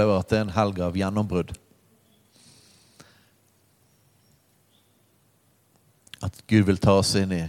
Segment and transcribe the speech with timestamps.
[0.00, 1.50] Opplever at det er en helg av gjennombrudd.
[6.24, 7.42] At Gud vil ta oss inn i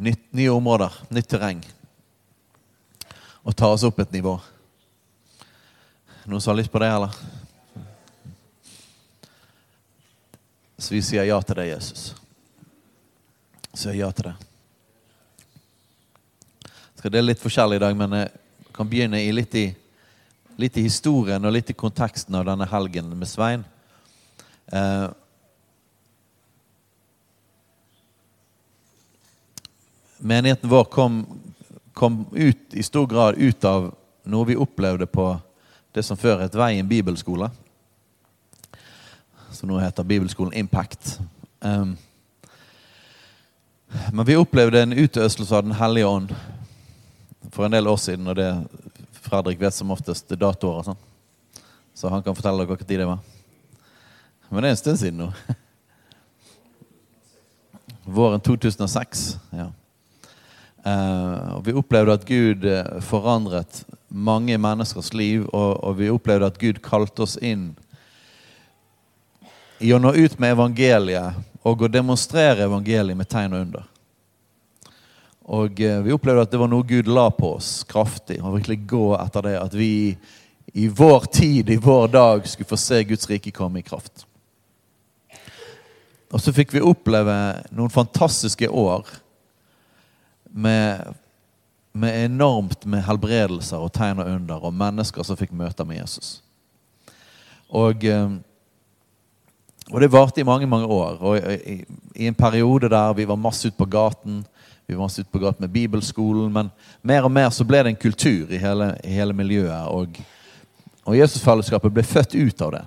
[0.00, 1.60] nytt, nye områder, nytt terreng.
[3.44, 4.38] Og ta oss opp et nivå.
[6.24, 7.20] Noen som har lyst på det, eller?
[10.80, 12.08] Så vi sier ja til det, Jesus.
[13.76, 14.36] Sier ja til det.
[16.96, 18.36] Skal dele litt forskjellig i dag, men jeg
[18.72, 19.68] kan begynne i litt i
[20.56, 23.64] litt i historien og litt i konteksten av denne helgen med Svein.
[24.66, 25.08] Eh,
[30.18, 31.24] menigheten vår kom,
[31.92, 33.90] kom ut i stor grad ut av
[34.24, 35.34] noe vi opplevde på
[35.94, 37.50] det som før het Veien bibelskole.
[39.52, 41.18] Som nå heter Bibelskolen Impact.
[41.60, 41.94] Um,
[44.12, 46.34] men vi opplevde en utøselse av Den hellige ånd
[47.52, 48.26] for en del år siden.
[48.26, 48.48] Og det
[49.24, 51.04] Fredrik vet som oftest datoer og sånn.
[51.94, 53.22] Så han kan fortelle dere hva tid det var.
[54.50, 55.30] Men det er en stund siden nå.
[58.16, 59.24] Våren 2006.
[59.56, 59.70] ja.
[60.84, 63.78] Uh, vi opplevde at Gud uh, forandret
[64.12, 67.70] mange menneskers liv, og, og, vi opplevde at Gud kalte oss inn
[69.80, 73.88] i å nå ut med evangeliet og å demonstrere evangeliet med tegn og under.
[75.44, 78.78] Og uh, vi opplevde at det var noe Gud la på oss kraftig, og virkelig
[78.88, 79.56] gå etter det.
[79.60, 79.92] At vi
[80.72, 84.24] i vår tid, i vår dag, skulle få se Guds rike komme i kraft.
[86.34, 87.34] Og så fikk vi oppleve
[87.70, 89.06] noen fantastiske år
[90.50, 91.12] med,
[91.92, 96.40] med enormt med helbredelser og tegn og under, og mennesker som fikk møter med Jesus.
[97.74, 98.34] Og, eh,
[99.92, 101.22] og det varte i mange mange år.
[101.22, 101.78] Og i,
[102.14, 104.42] i en periode der vi var masse ute på gaten,
[104.86, 106.70] vi var ute på gaten med bibelskolen, men
[107.02, 109.88] mer og mer så ble det en kultur i hele, i hele miljøet.
[109.88, 110.20] Og,
[111.04, 112.84] og Jesusfellesskapet ble født ut av det.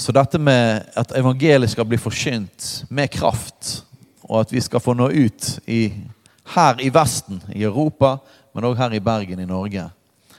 [0.00, 3.82] Så dette med at evangeliet skal bli forkynt med kraft
[4.32, 5.90] og at vi skal få nå ut i,
[6.54, 8.16] her i Vesten, i Europa,
[8.54, 9.88] men òg her i Bergen i Norge,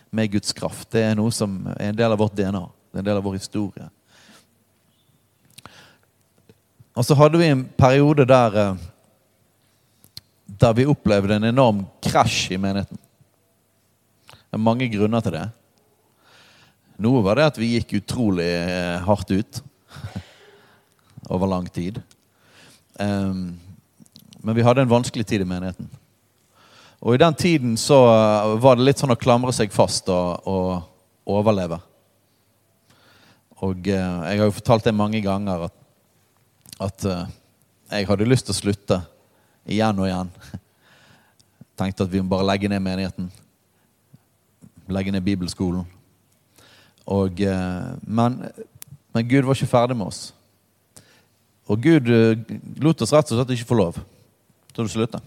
[0.09, 0.87] med Guds kraft.
[0.93, 2.63] Det er noe som er en del av vårt DNA.
[2.89, 3.85] Det er en del av vår historie.
[6.93, 8.75] Og så hadde vi en periode der, eh,
[10.45, 12.99] der vi opplevde en enorm krasj i menigheten.
[14.29, 15.47] Det er mange grunner til det.
[17.01, 19.63] Noe var det at vi gikk utrolig eh, hardt ut
[21.33, 21.97] over lang tid.
[23.01, 23.57] Um,
[24.45, 25.89] men vi hadde en vanskelig tid i menigheten.
[27.01, 30.45] Og i den tiden så eh, var det litt sånn å klamre seg fast og,
[30.45, 31.81] og overleve.
[33.65, 35.75] Og jeg har jo fortalt det mange ganger at,
[36.83, 37.31] at eh,
[37.93, 38.99] jeg hadde lyst til å slutte
[39.69, 40.31] igjen og igjen.
[41.79, 43.31] Tenkte at vi må bare legge ned menigheten.
[44.91, 45.85] Legge ned bibelskolen.
[47.09, 48.39] Og, eh, men,
[49.15, 50.25] men Gud var ikke ferdig med oss.
[51.71, 53.99] Og Gud eh, lot oss rett og slett ikke få lov
[54.73, 55.21] til å slutte.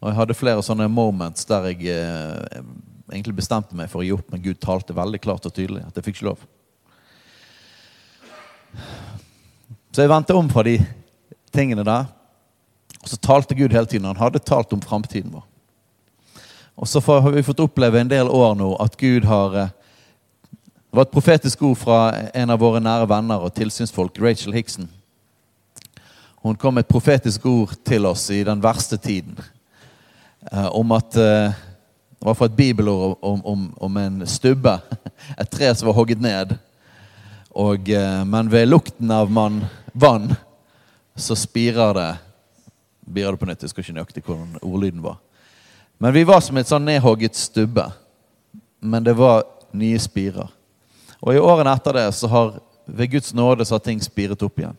[0.00, 2.60] Og jeg hadde flere sånne moments der jeg eh,
[3.10, 5.96] egentlig bestemte meg for å gi opp, men Gud talte veldig klart og tydelig at
[5.96, 6.44] jeg fikk ikke lov.
[9.94, 10.80] Så jeg vendte om fra de
[11.54, 12.08] tingene der.
[12.98, 14.08] Og så talte Gud hele tiden.
[14.10, 15.44] Han hadde talt om framtiden vår.
[16.74, 19.68] Og så har vi fått oppleve en del år nå at Gud har eh,
[20.90, 21.98] Det var et profetisk ord fra
[22.34, 24.88] en av våre nære venner og tilsynsfolk, Rachel Hickson.
[26.42, 29.38] Hun kom med et profetisk ord til oss i den verste tiden.
[30.50, 31.54] Eh, om at eh,
[32.18, 34.78] Det var fra et bibelord om, om, om, en stubbe.
[35.40, 36.54] Et tre som var hogget ned.
[37.50, 37.90] Og,
[38.26, 39.58] men ved lukten av man,
[39.94, 40.34] vann
[41.16, 42.12] så spirer det
[43.04, 43.60] Spirer det på nytt.
[43.60, 45.18] Jeg husker ikke nøyaktig hvordan ordlyden var.
[46.00, 47.90] Men vi var som et sånn nedhogget stubbe.
[48.80, 50.48] men det var nye spirer.
[51.20, 52.50] Og i årene etter det så har
[52.84, 54.76] ved Guds nåde så har ting spiret opp igjen.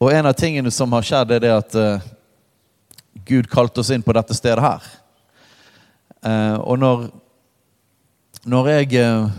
[0.00, 2.04] Og en av tingene som har skjedd, er det at uh,
[3.24, 4.84] Gud kalte oss inn på dette stedet her.
[6.24, 7.06] Uh, og når,
[8.44, 9.30] når jeg uh,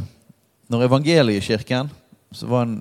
[0.71, 1.89] Når evangeliekirken
[2.31, 2.77] så var en,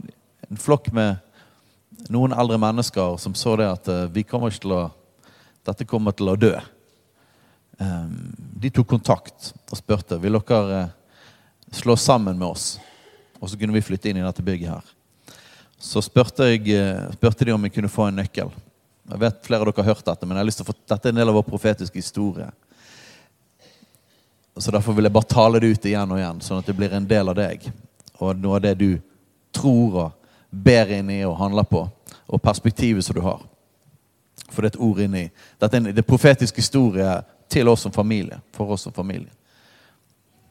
[0.50, 4.86] en flokk med noen eldre mennesker som så det at vi kommer ikke til å
[5.60, 6.54] Dette kommer til å dø.
[7.76, 10.86] Um, de tok kontakt og spurte vil dere
[11.70, 12.78] slå sammen med oss.
[13.40, 14.88] Og så kunne vi flytte inn i dette bygget her.
[15.80, 18.50] Så spurte, jeg, eh, spurte de om jeg kunne få en nøkkel.
[19.10, 20.76] Jeg vet flere av dere har hørt dette, men jeg har lyst til å få,
[20.92, 22.50] dette er en del av vår profetiske historie.
[24.58, 26.92] Så derfor vil jeg bare tale det ut igjen og igjen, sånn at det blir
[26.92, 27.64] en del av deg.
[28.20, 28.90] Og noe av det du
[29.56, 30.19] tror og
[30.50, 31.88] ber inn i og handler på.
[32.26, 33.42] Og perspektivet som du har.
[34.50, 35.26] For det er et ord inni.
[35.60, 37.20] Dette er det profetiske historie
[37.50, 38.40] til oss som familie.
[38.54, 39.30] For oss som familie.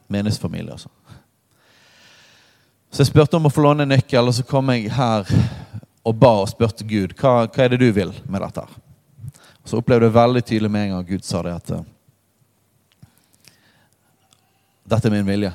[0.08, 0.88] Menighetsfamilie, altså.
[2.90, 5.28] Så jeg spurte om å få låne en nøkkel, og så kom jeg her
[6.02, 8.64] og ba og spurte Gud hva, hva er det du vil med dette.
[8.64, 9.34] her?
[9.64, 11.84] Så opplevde jeg veldig tydelig med en gang Gud sa det at uh,
[14.90, 15.52] dette er min vilje.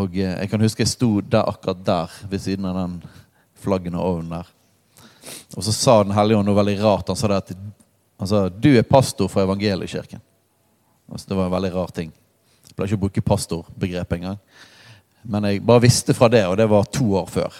[0.00, 2.98] Og uh, jeg kan huske jeg sto der akkurat der ved siden av den
[3.64, 4.50] flaggen og ovnen der.
[5.56, 7.08] Og så sa Den hellige ånd noe veldig rart.
[7.08, 7.54] Han sa det at
[8.18, 10.20] altså, du er pastor for evangeliekirken.
[11.12, 12.12] Altså, det var en veldig rar ting.
[12.66, 14.38] Jeg pleier ikke å bruke pastorbegrepet engang.
[15.22, 17.56] Men jeg bare visste fra det, og det var to år før.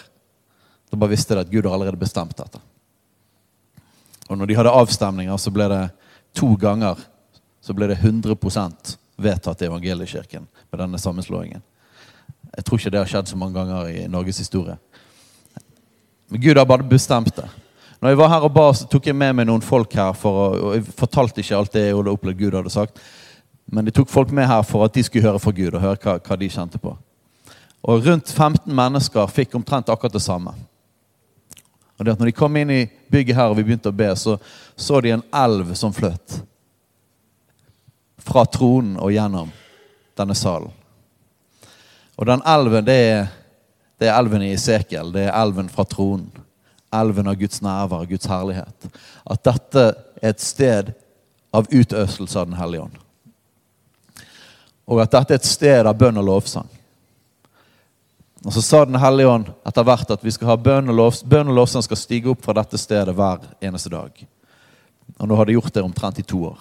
[0.91, 2.61] Da bare visste jeg at Gud har allerede bestemt dette.
[4.29, 5.83] Og når de hadde avstemninger, så ble det
[6.37, 6.99] to ganger
[7.65, 8.37] så ble det 100
[9.17, 11.63] vedtatt i evangeliekirken med denne sammenslåingen.
[12.55, 14.77] Jeg tror ikke det har skjedd så mange ganger i Norges historie.
[16.29, 17.47] Men Gud har bare bestemt det.
[18.01, 20.13] Når jeg var her og ba, så tok jeg med meg noen folk her.
[20.17, 23.01] For og Jeg fortalte ikke alt det jeg hadde opplevd Gud hadde sagt.
[23.71, 25.99] Men jeg tok folk med her for at de skulle høre fra Gud og høre
[26.03, 26.93] hva, hva de kjente på.
[27.85, 30.53] Og rundt 15 mennesker fikk omtrent akkurat det samme.
[31.97, 34.09] Og det at når de kom inn i bygget her og vi begynte å be,
[34.19, 34.37] så
[34.75, 36.41] så de en elv som fløt.
[38.25, 39.51] Fra tronen og gjennom
[40.17, 40.73] denne salen.
[42.15, 43.31] Og den elven, det er,
[43.99, 45.11] det er elven i Esekiel.
[45.13, 46.29] Det er elven fra tronen.
[46.95, 48.87] Elven av Guds nærvær, Guds herlighet.
[49.27, 49.87] At dette
[50.21, 50.93] er et sted
[51.55, 53.01] av utøselse av Den hellige ånd.
[54.85, 56.69] Og at dette er et sted av bønn og lovsang.
[58.45, 61.19] Og Så sa Den hellige ånd etter hvert at vi skal ha bønn og, lov,
[61.25, 64.11] bønn og lovsang skal stige opp fra dette stedet hver eneste dag.
[65.19, 66.59] Og nå har de gjort det omtrent i to år.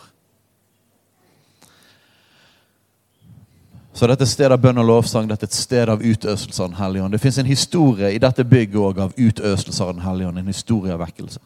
[3.95, 6.59] Så dette er et sted av bønn og lovsang, dette er et sted av utøselse
[6.63, 7.15] av Den hellige ånd.
[7.15, 10.41] Det fins en historie i dette bygget òg av utøselse av Den hellige ånd.
[10.43, 11.39] En historie av vekkelse.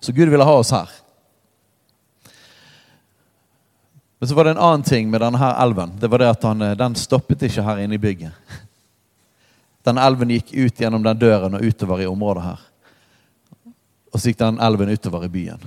[0.00, 0.90] Så Gud ville ha oss her.
[4.18, 5.96] Men så var det en annen ting med denne her elven.
[6.00, 8.32] Det var det at han, Den stoppet ikke her inne i bygget.
[9.88, 12.62] Den elven gikk ut gjennom den døren og utover i området her.
[14.10, 15.62] Og så gikk den elven utover i byen.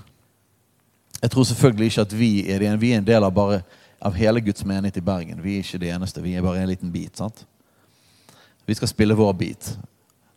[1.21, 2.73] Jeg tror selvfølgelig ikke at vi er, det.
[2.81, 3.61] vi er en del av, bare,
[3.99, 5.41] av hele Guds menighet i Bergen.
[5.43, 6.23] Vi er ikke det eneste.
[6.23, 7.17] Vi er bare en liten bit.
[7.17, 7.45] sant?
[8.65, 9.77] Vi skal spille vår bit.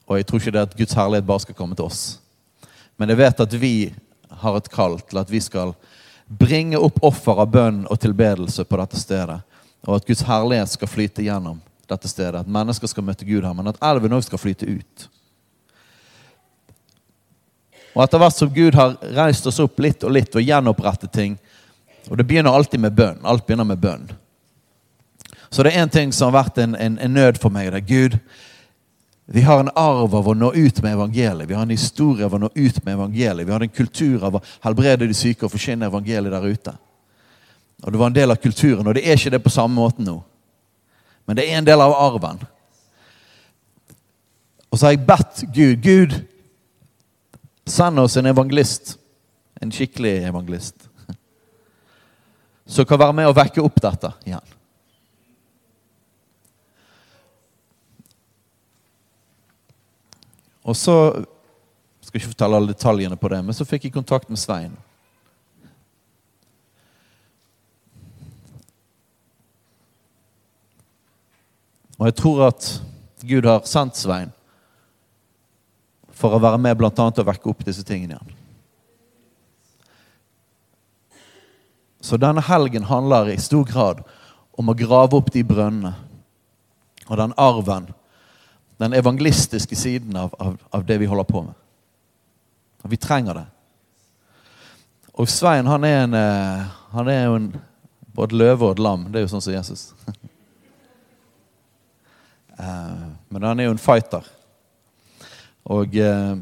[0.07, 2.19] Og jeg tror ikke det at Guds herlighet bare skal komme til oss.
[2.97, 3.95] Men jeg vet at vi
[4.43, 5.75] har et kall til at vi skal
[6.27, 9.41] bringe opp offer av bønn og tilbedelse på dette stedet.
[9.87, 11.61] Og at Guds herlighet skal flyte gjennom
[11.91, 12.41] dette stedet.
[12.41, 15.09] At mennesker skal møte Gud her, men at elven òg skal flyte ut.
[17.93, 21.37] Og etter hvert som Gud har reist oss opp litt og litt og gjenopprettet ting
[22.11, 23.21] Og det begynner alltid med bønn.
[23.25, 24.09] Alt begynner med bønn.
[25.53, 27.71] Så det er én ting som har vært en, en, en nød for meg.
[27.73, 28.19] Det er Gud,
[29.33, 31.49] vi har en arv av å nå ut med evangeliet.
[31.49, 33.47] Vi har en historie av å nå ut med evangeliet.
[33.47, 36.75] Vi har en kultur av å helbrede de syke og forkynne evangeliet der ute.
[37.83, 40.05] Og Det var en del av kulturen, og det er ikke det på samme måte
[40.05, 40.19] nå.
[41.27, 42.43] Men det er en del av arven.
[44.71, 46.15] Og så har jeg bedt Gud Gud,
[47.67, 48.97] send oss en evangelist.
[49.63, 50.89] En skikkelig evangelist.
[52.73, 54.55] Som kan være med og vekke opp dette igjen.
[60.63, 60.95] Og så
[62.01, 64.73] skal ikke fortelle alle detaljene på det, men så fikk jeg kontakt med Svein.
[71.99, 72.69] Og jeg tror at
[73.23, 74.33] Gud har sendt Svein
[76.17, 78.42] for å være med annet å vekke opp disse tingene igjen.
[82.03, 84.03] Så denne helgen handler i stor grad
[84.59, 85.95] om å grave opp de brønnene
[87.07, 87.89] og den arven,
[88.83, 91.55] den evangelistiske siden av, av, av det vi holder på med.
[92.83, 93.45] Og vi trenger det.
[95.15, 97.53] Og Svein han er, en, eh, han er jo en
[98.13, 99.07] Både løve og et lam.
[99.09, 99.93] Det er jo sånn som Jesus.
[102.63, 104.27] Eh, men han er jo en fighter.
[105.73, 106.35] Og eh,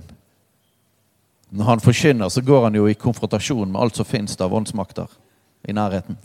[1.55, 5.07] når han forkynner, så går han jo i konfrontasjon med alt som finnes av åndsmakter
[5.69, 6.19] i nærheten.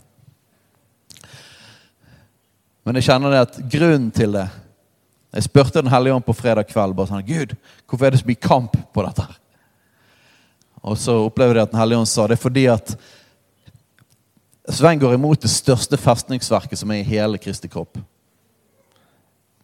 [2.86, 4.46] Men jeg kjenner det at grunnen til det
[5.34, 7.50] Jeg spurte Den hellige ånd på fredag kveld bare sånn, Gud,
[7.84, 9.26] hvorfor er det så mye kamp på dette.
[10.80, 12.94] Og så opplevde jeg at Den hellige ånd sa det er fordi at
[14.66, 18.00] Svein går imot det største festningsverket som er i hele Kristi kropp.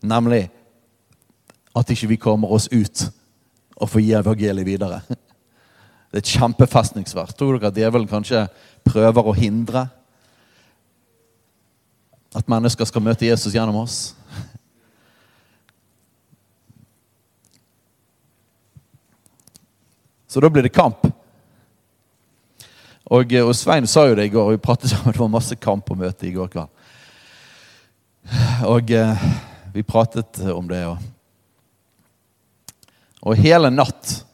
[0.02, 0.45] Nemlig
[1.75, 3.09] at ikke vi kommer oss ut
[3.76, 5.00] og får gi evangeliet videre.
[6.12, 7.33] Det er et kjempefestningsverk.
[7.33, 8.42] Tror dere at djevelen kanskje
[8.85, 9.87] prøver å hindre
[12.37, 14.12] at mennesker skal møte Jesus gjennom oss?
[20.28, 21.00] Så da blir det kamp.
[23.09, 25.57] Og, og Svein sa jo det i går, og vi pratet sammen, det var masse
[25.61, 26.69] kamp på møtet i går kveld.
[28.69, 29.25] Og eh,
[29.73, 30.85] vi pratet om det.
[30.92, 30.99] Og,
[33.25, 34.26] og hele natt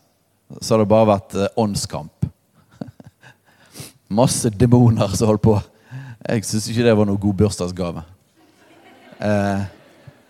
[0.61, 2.28] så har det bare vært eh, åndskamp.
[4.21, 5.57] Masse demoner som holdt på.
[6.28, 8.02] Jeg syns ikke det var noe god bursdagsgave.
[9.19, 9.62] Eh,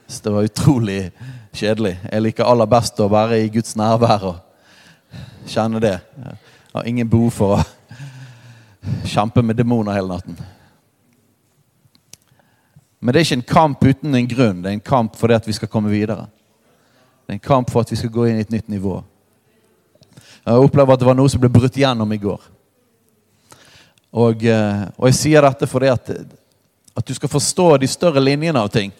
[0.08, 1.00] så det var utrolig
[1.52, 1.96] kjedelig.
[2.12, 5.96] Jeg liker aller best å være i Guds nærvær og kjenne det.
[6.18, 6.38] Jeg
[6.74, 7.64] har ingen behov for å
[9.14, 10.38] kjempe med demoner hele natten.
[12.98, 14.62] Men det er ikke en kamp uten en grunn.
[14.62, 16.26] Det er en kamp for det at vi skal komme videre.
[17.26, 18.96] Det er en kamp for at vi skal gå inn i et nytt nivå.
[20.48, 22.44] Jeg opplever at det var noe som ble brutt gjennom i går.
[24.16, 26.08] Og, eh, og jeg sier dette fordi at,
[26.96, 28.94] at du skal forstå de større linjene av ting.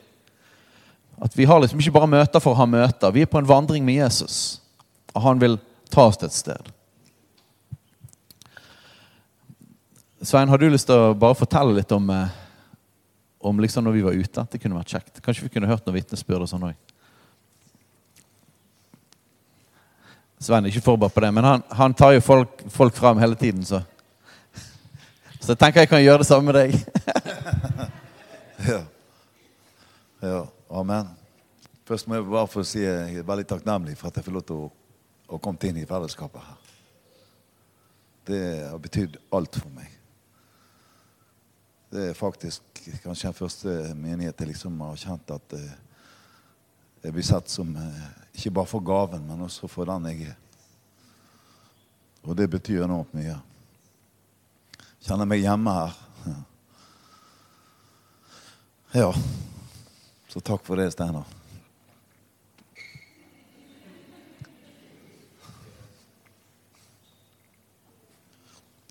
[1.25, 3.14] At vi har liksom ikke bare møter for å ha møter.
[3.14, 4.59] Vi er på en vandring med Jesus.
[5.14, 5.57] Og han vil
[5.88, 6.69] ta oss til et sted.
[10.21, 12.37] Svein, har du lyst til å bare fortelle litt om, eh,
[13.40, 14.47] om liksom når vi var ute?
[14.52, 15.23] Det kunne vært kjekt.
[15.25, 16.76] Kanskje vi kunne hørt noen vitnesbyrd og sånn òg.
[20.38, 23.35] Svein er ikke forberedt på det, men han, han tar jo folk, folk fram hele
[23.35, 23.83] tiden, så
[25.40, 26.75] Så jeg tenker jeg kan gjøre det samme med deg.
[28.73, 28.80] ja.
[30.23, 30.40] ja.
[30.71, 31.07] Amen.
[31.88, 34.45] Først må jeg bare få si jeg er veldig takknemlig for at jeg får lov
[34.45, 34.66] til å,
[35.28, 36.59] å komme inn i fellesskapet her.
[38.28, 39.95] Det har betydd alt for meg.
[41.88, 45.76] Det er faktisk kanskje den første menighet jeg liksom har kjent at eh,
[47.07, 50.37] jeg blir sett som eh, ikke bare for gaven, men også for den jeg er.
[52.23, 53.35] Og det betyr enormt mye.
[55.02, 55.99] Kjenner meg hjemme her.
[58.95, 59.11] Ja.
[60.28, 61.26] Så takk for det, Steinar.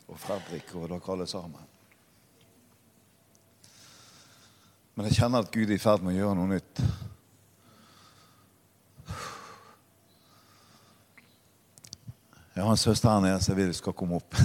[0.07, 1.73] Og Fredrik og dere alle sammen.
[4.97, 6.81] Men jeg kjenner at Gud er i ferd med å gjøre noe nytt.
[12.57, 14.35] Jeg har en søster her nede som jeg vil skal komme opp.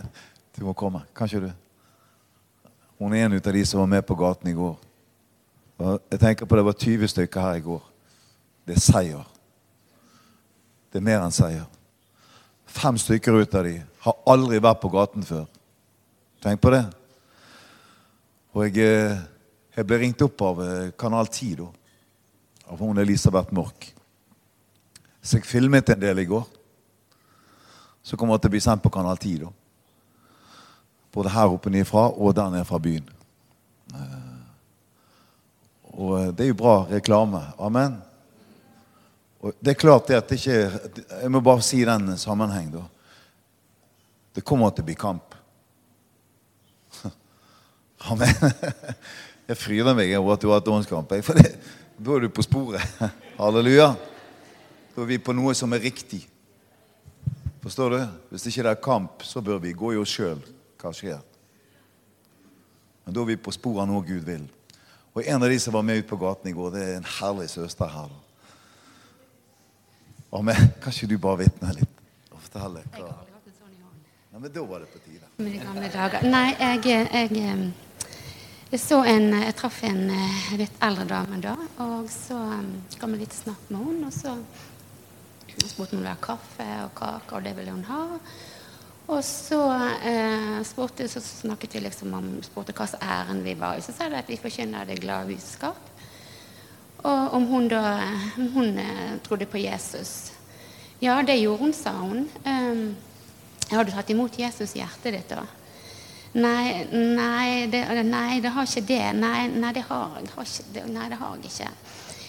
[0.58, 1.04] Du må komme.
[1.14, 1.50] Kanskje du?
[2.98, 4.72] Hun er en av de som var med på gaten i går.
[6.10, 7.84] Jeg tenker på Det var 20 stykker her i går.
[8.66, 9.28] Det er seier.
[10.90, 11.68] Det er mer enn seier.
[12.66, 15.46] Fem stykker ut av de har aldri vært på gaten før.
[16.42, 16.82] Tenk på det.
[18.56, 19.18] Og jeg eh,
[19.78, 21.68] jeg ble ringt opp av eh, Kanal 10, da.
[22.72, 23.92] Av hun Elisabeth Mork.
[25.22, 26.57] Så jeg filmet en del i går.
[28.08, 29.50] Så kommer til å bli sendt på Kanal 10, da.
[31.12, 33.08] Både her oppe nedfra og der nede fra byen.
[33.92, 34.38] Eh,
[35.98, 37.42] og eh, det er jo bra reklame.
[37.60, 37.98] Amen.
[39.44, 40.56] Og det er klart det at det ikke
[41.22, 42.86] Jeg må bare si den sammenheng, da.
[44.34, 45.36] Det kommer til å bli kamp.
[48.08, 48.32] Amen.
[49.48, 51.12] Jeg fryder meg over at du har hatt åndskamp.
[51.24, 53.04] For da er du på sporet.
[53.40, 53.92] Halleluja.
[54.94, 56.24] Da er vi på noe som er riktig.
[57.62, 57.98] Forstår du?
[58.30, 60.40] Hvis ikke det er kamp, så bør vi gå i oss sjøl.
[60.78, 61.18] Hva skjer?
[63.04, 64.44] Men da er vi på sporet av noe Gud vil.
[65.16, 67.10] Og en av de som var med ut på gaten i går, det er en
[67.18, 68.12] herlig søster her.
[70.38, 70.70] Amen.
[70.82, 72.84] Kan ikke du bare vitne litt og fortelle?
[72.94, 73.10] Hva?
[74.28, 75.26] Ja, men da var det på tide.
[75.42, 76.26] Med gamle dager.
[76.28, 77.72] Nei, jeg, jeg
[78.68, 82.36] jeg så en, jeg traff en eh, litt eldre dame da, og så
[83.00, 84.10] kom jeg litt snakk med henne.
[84.10, 84.34] Og så
[85.66, 88.04] spurte hun om det var kaffe og kake, og det ville hun ha.
[89.08, 89.60] Og så,
[90.04, 93.80] eh, spurte, så snakket vi liksom om spurte hva slags ærend vi var i.
[93.80, 95.80] Så sa de at vi forkynner det glade budskap.
[96.98, 98.02] Og om hun da
[98.36, 100.32] om hun eh, trodde på Jesus.
[101.00, 102.28] Ja, det gjorde hun, sa hun.
[102.44, 102.94] Eh,
[103.70, 105.46] har du tatt imot Jesus i hjertet ditt da.
[106.32, 109.04] Nei, nei, det, nei, det har ikke det.
[109.16, 111.70] Nei, nei, det har, det har ikke, det, nei, det har jeg ikke.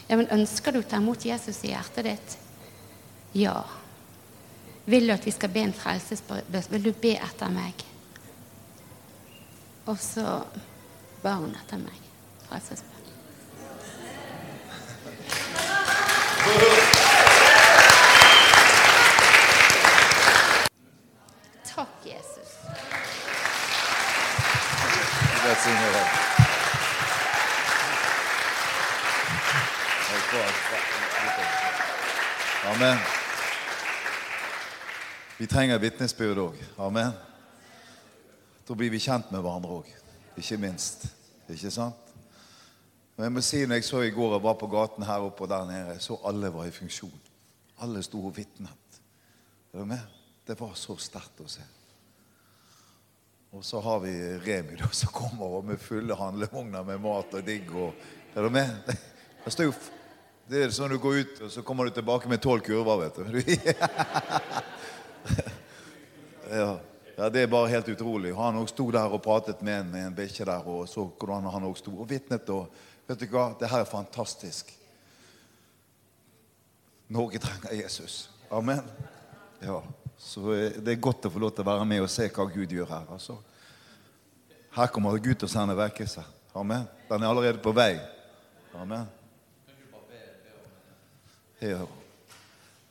[0.09, 2.37] Ja, men ønsker du å ta imot Jesus i hjertet ditt?
[3.31, 3.63] Ja.
[4.85, 6.49] Vil du at vi skal be en frelsesbønn?
[6.69, 7.83] Vil du be etter meg?
[9.85, 10.23] Og så
[11.21, 11.99] ba hun etter meg.
[12.49, 12.95] Frelsesbønn.
[21.69, 22.57] Takk, Jesus.
[32.65, 33.18] Amen.
[35.39, 36.55] Vi trenger vitnesbyrd òg.
[36.83, 37.13] Amen.
[38.67, 39.91] Da blir vi kjent med hverandre òg.
[40.35, 41.05] Ikke minst.
[41.47, 42.09] Ikke sant?
[43.15, 45.45] Men jeg må si, når jeg så i går jeg var på gaten her oppe
[45.45, 47.15] og der nede, jeg så alle var i funksjon.
[47.79, 48.99] Alle sto og vitnet.
[49.71, 50.03] Er du med?
[50.43, 51.63] Det var så sterkt å se.
[53.55, 54.11] Og så har vi
[54.43, 57.71] Remi da, som kommer med fulle handlevogner med mat og digg.
[57.71, 57.95] Og,
[58.35, 58.91] er du med?
[60.49, 63.23] Det er sånn du går ut, og så kommer du tilbake med tolv kurver, vet
[63.23, 64.67] du.
[66.49, 66.79] ja.
[67.17, 68.33] ja, det er bare helt utrolig.
[68.35, 71.49] Han også sto der og pratet med en, med en bikkje der, og så hvordan
[71.53, 72.49] han også sto og vitnet.
[72.49, 72.67] Og
[73.07, 74.73] vet du hva, det her er fantastisk.
[77.09, 78.29] Norge trenger Jesus.
[78.51, 78.83] Amen.
[79.61, 79.81] Ja,
[80.17, 82.73] så det er godt å få lov til å være med og se hva Gud
[82.73, 83.07] gjør her.
[83.11, 83.37] altså.
[84.75, 86.23] Her kommer Gud til å sende vekkelse.
[86.57, 86.85] Amen.
[87.09, 87.95] Den er allerede på vei.
[88.77, 89.07] Amen.
[91.59, 91.83] Ja.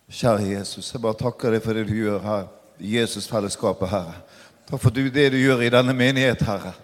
[0.09, 2.47] Kjære Jesus, jeg bare takker deg for det du gjør her
[2.80, 4.14] Jesusfellesskapet, Herre.
[4.70, 6.75] Takk for det du gjør i denne menighet, Herre.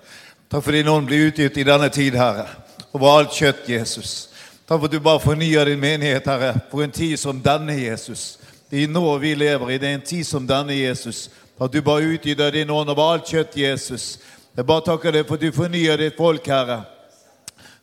[0.50, 2.46] Takk for din ånd blir utgitt i denne tid, Herre.
[2.92, 4.28] Over alt kjøtt, Jesus.
[4.68, 8.38] Takk for at du bare fornyer din menighet, Herre, for en tid som denne, Jesus.
[8.72, 9.78] Er nå vi lever i.
[9.78, 11.28] Det er en tid som denne, Jesus.
[11.60, 14.18] At du bare utgyter din ånd over alt kjøtt, Jesus.
[14.56, 16.80] Jeg bare takker deg for at du fornyer ditt folk, Herre.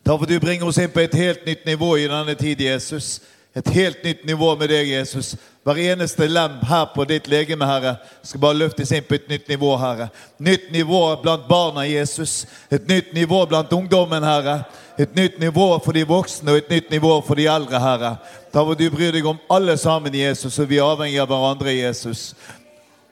[0.02, 2.60] Takk for at du bringer oss inn på et helt nytt nivå i denne tid,
[2.60, 3.20] Jesus.
[3.54, 5.36] Et helt nytt nivå med deg, Jesus.
[5.62, 7.94] Hver eneste lem her på ditt legeme, Herre,
[8.26, 10.08] skal bare løftes inn på et nytt nivå, Herre.
[10.42, 12.46] Nytt nivå blant barna, Jesus.
[12.70, 14.64] Et nytt nivå blant ungdommen, Herre.
[14.98, 18.16] Et nytt nivå for de voksne og et nytt nivå for de eldre, Herre.
[18.50, 21.76] Da må du bry deg om alle sammen, Jesus, og vi er avhengig av hverandre,
[21.76, 22.32] Jesus.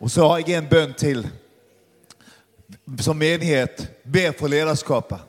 [0.02, 1.22] Og så har jeg en bønn til.
[2.98, 5.22] Som menighet, be for lederskapet.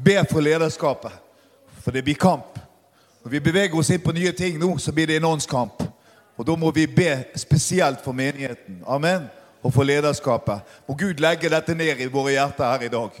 [0.00, 1.12] Be for lederskapet,
[1.84, 2.56] for det blir kamp.
[3.20, 5.89] Når vi beveger oss inn på nye ting nå, så blir det en åndskamp.
[6.40, 8.78] Og da må vi be spesielt for menigheten.
[8.88, 9.26] Amen.
[9.62, 10.60] Og for lederskapet.
[10.88, 13.18] Må Gud legge dette ned i våre hjerter her i dag.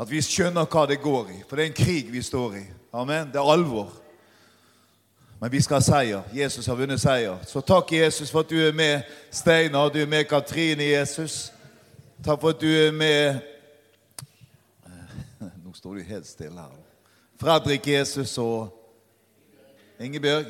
[0.00, 1.42] At vi skjønner hva det går i.
[1.44, 2.62] For det er en krig vi står i.
[2.96, 3.28] Amen.
[3.28, 3.90] Det er alvor.
[5.40, 6.22] Men vi skal ha seier.
[6.32, 7.36] Jesus har vunnet seier.
[7.44, 11.52] Så takk, Jesus, for at du er med Steinar, du er med Katrine, Jesus.
[12.24, 13.44] Takk for at du er med
[15.38, 16.80] Nå står du helt stille her.
[17.36, 18.72] Fredrik Jesus og
[20.00, 20.48] Ingebjørg.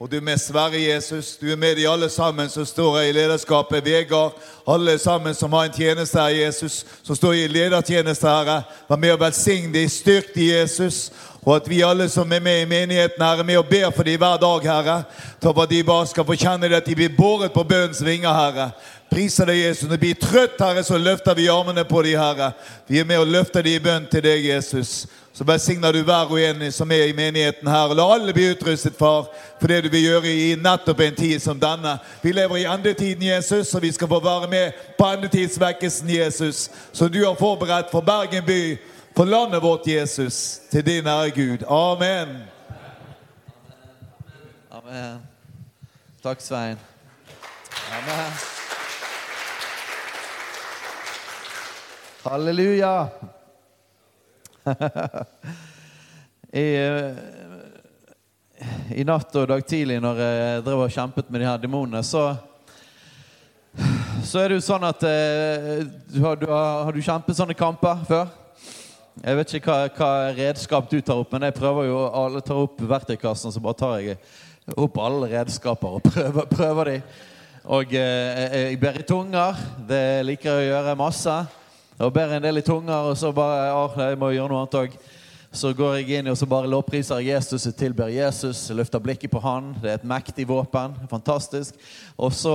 [0.00, 1.36] Og du er med Sverre Jesus.
[1.36, 3.84] Du er med de alle sammen som står her i lederskapet.
[3.84, 4.32] Vegard.
[4.68, 6.86] Alle sammen som har en tjeneste her, Jesus.
[7.02, 8.62] Som står i ledertjeneste, Herre.
[8.88, 11.10] Vær med og velsign de, styrk de, Jesus.
[11.42, 14.08] Og at vi alle som er med i menigheten, her er med og ber for
[14.08, 14.96] dem hver dag, Herre.
[15.36, 18.00] Ta for at de bare skal få kjenne det at de blir båret på bønnens
[18.04, 18.70] vinger, Herre.
[19.12, 19.84] Priser deg, Jesus.
[19.84, 22.54] Når de blir trøtt, Herre, så løfter vi armene på dem, Herre.
[22.88, 25.04] Vi er med og løfter dem i bønn til deg, Jesus.
[25.32, 27.94] Så velsigner du hver og en som er i menigheten her.
[27.94, 29.28] La alle bli utrustet, far,
[29.60, 31.96] for det du vil gjøre i nettopp en tid som denne.
[32.22, 37.08] Vi lever i endetiden, Jesus, og vi skal få være med på endetidsvekkelsen, Jesus, som
[37.12, 38.76] du har forberedt for Bergen by,
[39.16, 41.64] for landet vårt, Jesus, til din ære, Gud.
[41.68, 42.36] Amen.
[44.70, 45.18] Amen.
[46.22, 46.76] Takk, Svein.
[47.90, 48.32] Amen.
[52.24, 53.06] Halleluja.
[56.62, 57.12] I, eh,
[59.00, 62.32] I natt og dag tidlig når jeg drev og kjempet med de her demonene, så
[64.26, 65.80] så er det jo sånn at eh,
[66.10, 68.26] du har, du har, har du kjempet sånne kamper før?
[69.20, 72.60] Jeg vet ikke hva, hva redskap du tar opp, men jeg prøver jo alle tar
[72.62, 74.18] opp verktøykassen, så bare tar jeg
[74.76, 76.98] opp alle redskaper og prøver, prøver de.
[77.70, 79.58] Og eh, jeg ber i tunger.
[79.88, 81.34] Det liker jeg å gjøre masse.
[82.00, 84.76] Og ber en del i tunger, og så bare ah, jeg må gjøre noe annet
[84.78, 84.94] òg.
[85.52, 89.42] Så går jeg inn og så bare lovpriser Jesus, jeg tilber Jesus, løfter blikket på
[89.44, 89.74] han.
[89.82, 90.94] Det er et mektig våpen.
[91.10, 91.76] Fantastisk.
[92.16, 92.54] Og så,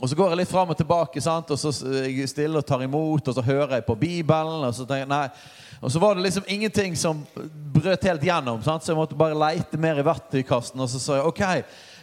[0.00, 1.52] og så går jeg litt fram og tilbake, sant?
[1.54, 4.66] og så er jeg stille og tar imot, og så hører jeg på Bibelen.
[4.66, 5.78] Og så tenker jeg, nei.
[5.84, 7.22] Og så var det liksom ingenting som
[7.76, 8.82] brøt helt gjennom, sant?
[8.82, 10.82] så jeg måtte bare leite mer i verktøykassen.
[10.82, 11.44] Og så sa jeg OK,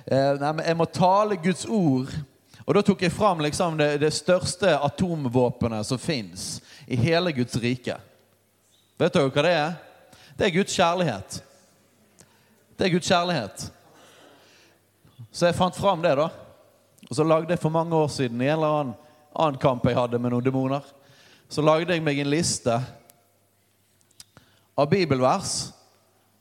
[0.07, 2.21] eh, jeg må tale Guds ord
[2.65, 7.55] Og da tok jeg fram liksom det, det største atomvåpenet som fins i hele Guds
[7.61, 7.97] rike.
[9.01, 9.73] Vet dere hva det er?
[10.37, 11.41] Det er Guds kjærlighet.
[12.77, 13.65] Det er Guds kjærlighet.
[15.31, 16.29] Så jeg fant fram det, da.
[17.09, 18.95] Og så lagde jeg for mange år siden i en eller annen,
[19.35, 20.85] annen kamp jeg hadde med noen demoner,
[21.51, 22.77] så lagde jeg meg en liste
[24.77, 25.71] av bibelvers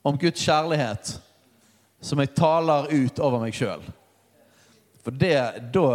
[0.06, 1.16] om Guds kjærlighet
[2.00, 3.82] som jeg taler ut over meg sjøl.
[5.04, 5.36] For det,
[5.72, 5.86] da,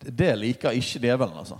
[0.00, 1.58] det liker ikke djevelen, altså.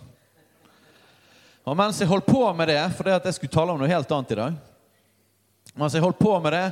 [1.68, 3.90] Og mens jeg holdt på med det, for det at jeg skulle tale om noe
[3.90, 4.54] helt annet i dag
[5.78, 6.68] Mens jeg holdt på med det,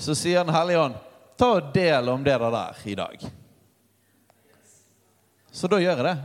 [0.00, 0.98] så sier Den hellige ånd
[1.40, 3.22] ta og del om det der i dag.
[5.50, 6.16] Så da gjør jeg det.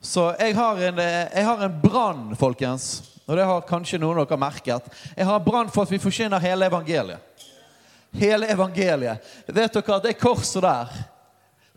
[0.00, 2.90] Så jeg har en, jeg en brann, folkens.
[3.24, 4.90] Og det har kanskje noen av dere merket.
[5.16, 7.48] Jeg har brann for at vi forkynner hele evangeliet.
[8.20, 9.24] Hele evangeliet.
[9.46, 11.00] Vet dere at det korset der,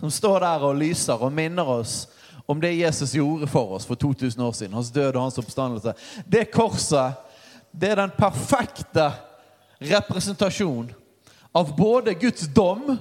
[0.04, 2.10] som står der og lyser og minner oss
[2.52, 5.94] om det Jesus gjorde for oss for 2000 år siden, hans død og hans oppstandelse
[6.28, 7.14] Det korset,
[7.72, 9.06] det er den perfekte
[9.80, 10.90] representasjon
[11.56, 12.98] av både Guds dom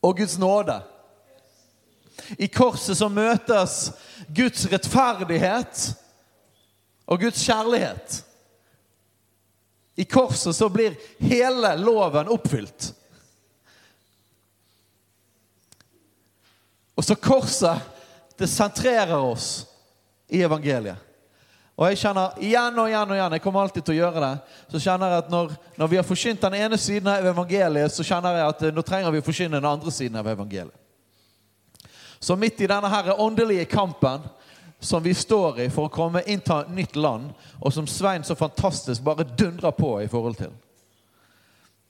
[0.00, 0.78] og Guds nåde.
[2.38, 3.90] I korset så møtes
[4.30, 5.90] Guds rettferdighet
[7.10, 8.22] og Guds kjærlighet.
[9.98, 12.92] I korset så blir hele loven oppfylt.
[17.00, 17.80] Og så korset,
[18.36, 19.62] det sentrerer oss
[20.28, 21.00] i evangeliet.
[21.80, 24.58] Og jeg kjenner igjen og igjen og igjen, jeg kommer alltid til å gjøre det,
[24.68, 28.04] så kjenner jeg at når, når vi har forsynt den ene siden av evangeliet, så
[28.04, 30.76] kjenner jeg at eh, nå trenger vi å forsyne den andre siden av evangeliet.
[32.20, 34.28] Så midt i denne her åndelige kampen
[34.76, 37.32] som vi står i for å komme inn til et nytt land,
[37.64, 40.52] og som Svein så fantastisk bare dundrer på i forhold til,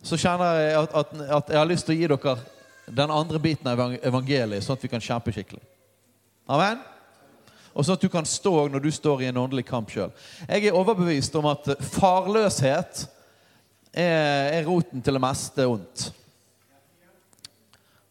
[0.07, 2.39] så kjenner jeg at, at, at jeg har lyst til å gi dere
[2.91, 5.63] den andre biten av evangeliet, sånn at vi kan kjempe skikkelig.
[6.51, 6.81] Amen?
[7.71, 10.11] Og sånn at du kan stå når du står i en åndelig kamp sjøl.
[10.49, 13.05] Jeg er overbevist om at farløshet
[13.95, 16.11] er, roten til det meste ondt.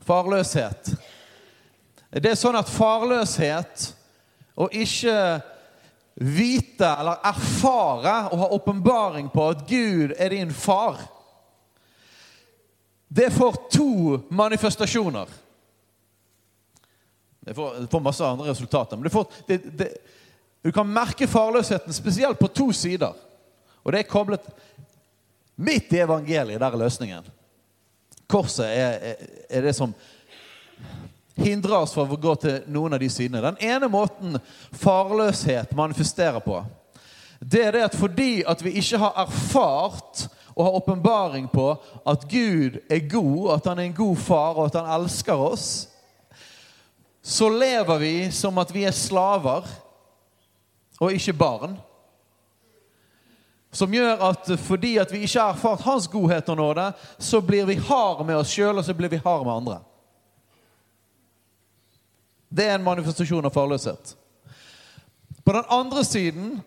[0.08, 0.94] Farløshet.
[2.10, 3.90] Det er sånn at farløshet
[4.60, 5.16] å ikke
[6.20, 10.98] vite eller erfare og ha åpenbaring på at Gud er din far
[13.12, 15.28] Det får to manifestasjoner.
[17.40, 18.98] Det får, det får, masse andre resultater.
[18.98, 19.90] Men får, det, det,
[20.62, 23.14] du kan merke farløsheten spesielt på to sider.
[23.82, 24.46] Og det er koblet
[25.56, 26.62] midt i evangeliet.
[26.62, 27.32] Der er løsningen.
[28.30, 29.96] Korset er, er, er det som
[31.40, 33.42] hindrer oss fra å gå til noen av de sidene.
[33.42, 34.38] Den ene måten
[34.78, 36.62] farløshet manifesterer på,
[37.40, 40.28] det er det at fordi at vi ikke har erfart
[40.60, 41.70] og har åpenbaring på
[42.06, 45.88] at Gud er god, at han er en god far, og at han elsker oss,
[47.24, 49.64] så lever vi som at vi er slaver
[51.00, 51.80] og ikke barn.
[53.72, 57.66] Som gjør at fordi at vi ikke har erfart hans godhet og nåde, så blir
[57.66, 59.80] vi hard med oss sjøl, og så blir vi hard med andre.
[62.50, 64.18] Det er en manifestasjon av farløshet.
[65.46, 66.58] På den andre siden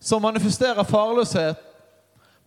[0.00, 1.68] så manifesterer farløshet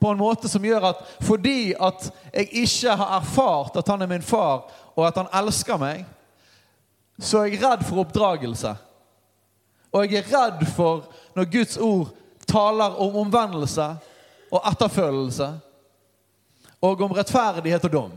[0.06, 4.12] på en måte som gjør at fordi at jeg ikke har erfart at han er
[4.12, 6.04] min far, og at han elsker meg,
[7.18, 8.76] så er jeg redd for oppdragelse.
[9.96, 12.12] Og jeg er redd for når Guds ord
[12.46, 13.88] taler om omvendelse
[14.52, 15.50] og etterfølgelse,
[16.86, 18.12] og om rettferdighet og dom.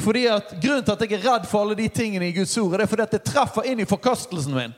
[0.00, 2.80] Fordi at Grunnen til at jeg er redd for alle de tingene i Guds ord,
[2.80, 4.74] er fordi at det treffer inn i forkastelsen min.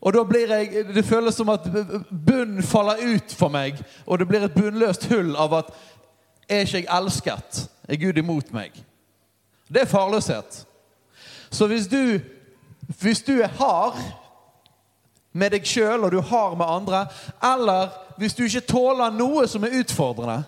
[0.00, 1.66] Og da blir jeg, Det føles som at
[2.26, 5.72] bunnen faller ut for meg, og det blir et bunnløst hull av at
[6.48, 7.68] er ikke jeg elsket?
[7.88, 8.72] Er Gud imot meg?
[9.68, 10.66] Det er farløshet.
[11.50, 12.20] Så hvis du,
[13.00, 13.98] hvis du er hard
[15.32, 17.06] med deg sjøl og du hard med andre,
[17.44, 20.42] eller hvis du ikke tåler noe som er utfordrende,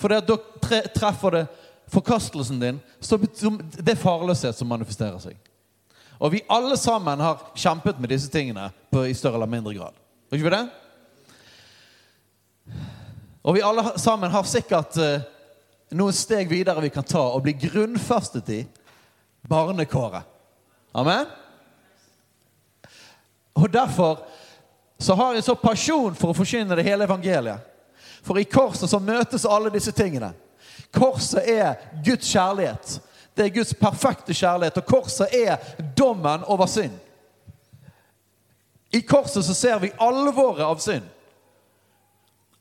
[0.00, 0.36] for da
[0.94, 1.46] treffer det
[1.92, 5.36] forkastelsen din, så det er farløshet som manifesterer seg.
[6.22, 9.96] Og vi alle sammen har kjempet med disse tingene på, i større eller mindre grad.
[10.30, 10.68] Har ikke vi det?
[13.42, 15.24] Og vi alle sammen har sikkert uh,
[15.98, 18.60] noen steg videre vi kan ta og bli grunnfestet i
[19.50, 20.22] barnekåret.
[20.94, 21.26] Amen?
[23.58, 24.22] Og Derfor
[25.02, 27.66] så har jeg så pasjon for å forkynne det hele evangeliet.
[28.22, 30.30] For i korset så møtes alle disse tingene.
[30.94, 33.00] Korset er Guds kjærlighet.
[33.34, 35.56] Det er Guds perfekte kjærlighet, og korset er
[35.96, 36.94] dommen over synd.
[38.92, 41.06] I korset så ser vi alvoret av synd.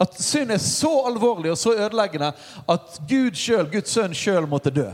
[0.01, 2.31] At synd er så alvorlig og så ødeleggende
[2.71, 4.89] at Gud sjøl, Guds sønn sjøl, måtte dø.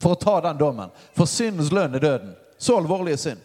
[0.00, 0.90] for å ta den dommen.
[1.16, 2.34] For syndens lønn er døden.
[2.58, 3.44] Så alvorlig er synd.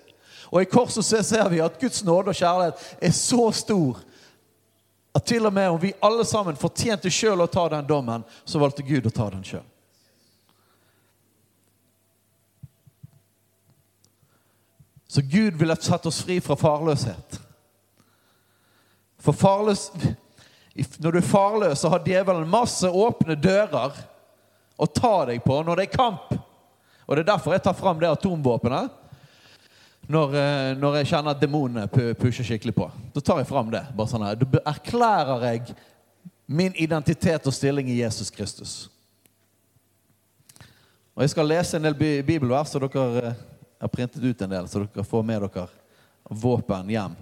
[0.52, 4.02] Og i korset så ser vi at Guds nåde og kjærlighet er så stor
[5.16, 8.60] at til og med om vi alle sammen fortjente sjøl å ta den dommen, så
[8.60, 9.64] valgte Gud å ta den sjøl.
[15.12, 17.40] Så Gud ville satt oss fri fra farløshet.
[19.20, 19.90] For farløs,
[21.04, 23.98] når du er farløs, så har djevelen masse åpne dører
[24.80, 26.32] å ta deg på når det er kamp.
[27.04, 28.96] Og Det er derfor jeg tar fram det atomvåpenet.
[30.08, 32.88] Når, eh, når jeg kjenner at demonene pusher skikkelig på.
[33.12, 33.84] Da tar jeg fram det.
[33.92, 34.40] bare sånn her.
[34.40, 35.76] Da erklærer jeg
[36.48, 38.90] min identitet og stilling i Jesus Kristus.
[41.16, 43.36] Og Jeg skal lese en del bibelvers, så dere
[43.82, 45.68] eh, har printet ut en del, så dere får med dere
[46.30, 47.16] våpen hjem.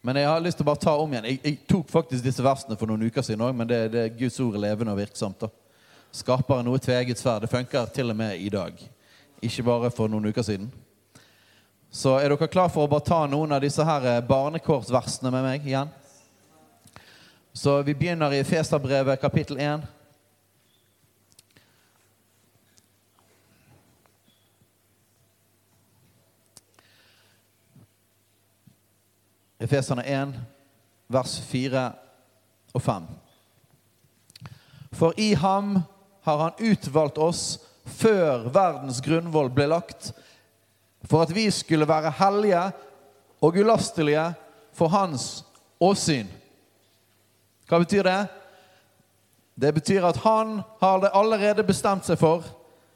[0.00, 1.26] Men jeg har lyst til å bare ta om igjen.
[1.28, 4.38] Jeg, jeg tok faktisk disse versene for noen uker siden òg, men det, det, Guds
[4.40, 5.44] ord levende og virksomt.
[6.16, 7.44] Skaper noe tveget sverd.
[7.44, 8.80] Det funker til og med i dag.
[9.44, 10.70] Ikke bare for noen uker siden.
[11.92, 15.68] Så er dere klar for å bare ta noen av disse her barnekårsversene med meg
[15.68, 15.92] igjen?
[17.52, 19.84] Så vi begynner i Feserbrevet kapittel 1.
[29.60, 30.34] Efeserne 1,
[31.12, 31.92] vers 4
[32.74, 33.08] og 5.
[34.96, 35.82] For i ham
[36.24, 40.12] har han utvalgt oss før verdens grunnvoll ble lagt,
[41.04, 42.62] for at vi skulle være hellige
[43.40, 44.26] og ulastelige
[44.76, 45.44] for hans
[45.80, 46.28] åsyn.
[47.68, 48.20] Hva betyr det?
[49.60, 52.46] Det betyr at han har det allerede bestemt seg for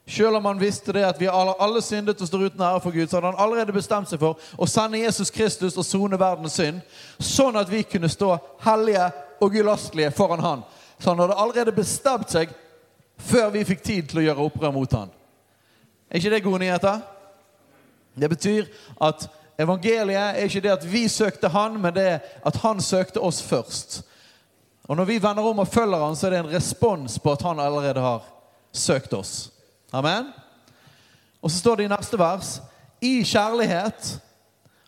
[0.06, 2.92] selv om han visste det at vi alle, alle syndet og står uten ære for
[2.92, 6.58] Gud, så hadde han allerede bestemt seg for å sende Jesus Kristus og sone verdens
[6.60, 6.82] synd,
[7.18, 8.34] sånn at vi kunne stå
[8.66, 9.06] hellige
[9.40, 10.64] og ulastelige foran han.
[10.98, 12.52] Så han hadde allerede bestemt seg
[13.16, 15.08] før vi fikk tid til å gjøre opprør mot han.
[16.10, 17.00] Er ikke det gode nyheter?
[18.14, 18.68] Det betyr
[19.02, 19.24] at
[19.58, 23.40] evangeliet er ikke det at vi søkte han, men det er at han søkte oss
[23.42, 24.02] først.
[24.84, 27.42] Og når vi vender om og følger han, så er det en respons på at
[27.42, 28.22] han allerede har
[28.72, 29.53] søkt oss.
[29.92, 30.30] Amen.
[31.42, 32.58] Og så står det i neste vers
[33.04, 34.20] i kjærlighet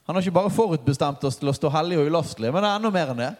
[0.07, 2.79] Han har ikke bare forutbestemt oss til å stå hellige og ulastelige, men det er
[2.79, 3.33] enda mer enn det.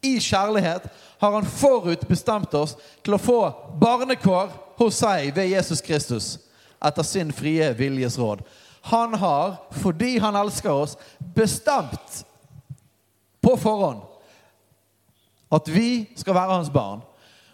[0.00, 0.86] I kjærlighet
[1.20, 2.72] har han forutbestemt oss
[3.04, 3.40] til å få
[3.80, 4.48] barnekår
[4.80, 6.30] hos seg ved Jesus Kristus
[6.80, 8.40] etter sin frie viljes råd.
[8.88, 10.96] Han har, fordi han elsker oss,
[11.36, 12.22] bestemt
[13.44, 14.00] på forhånd
[15.52, 17.02] at vi skal være hans barn.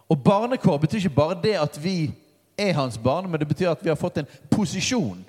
[0.08, 2.12] Og barnekår betyr ikke bare det at vi
[2.56, 5.24] er hans barn, men det betyr at vi har fått en posisjon.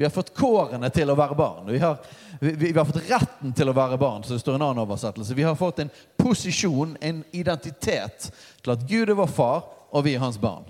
[0.00, 1.66] Vi har fått kårene til å være barn.
[1.68, 1.98] Vi har,
[2.40, 5.36] vi, vi har, fått retten til å være barn, så det står en annen oversettelse.
[5.36, 8.30] Vi har fått en posisjon, en identitet,
[8.62, 10.64] til at Gud er vår far, og vi er hans barn.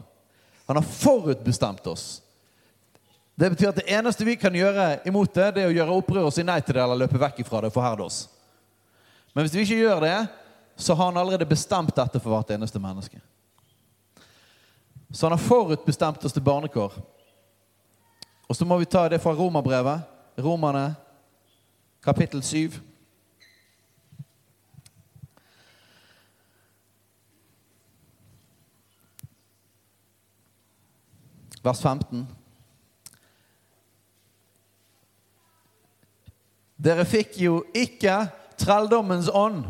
[0.67, 2.09] Han har forutbestemt oss.
[3.39, 6.27] Det betyr at det eneste vi kan gjøre imot det, det er å gjøre opprør
[6.29, 8.19] og si nei til det eller løpe vekk ifra det og forherde oss.
[9.33, 10.19] Men hvis vi ikke gjør det,
[10.75, 13.23] så har han allerede bestemt dette for hvert eneste menneske.
[15.11, 16.93] Så han har forutbestemt oss til barnekår.
[18.49, 20.01] Og så må vi ta det fra romerbrevet.
[20.39, 20.95] Romerne,
[22.03, 22.79] kapittel 7.
[31.63, 32.25] Vers 15.
[36.81, 38.23] Dere fikk jo ikke
[38.57, 39.67] trelldommens ånd,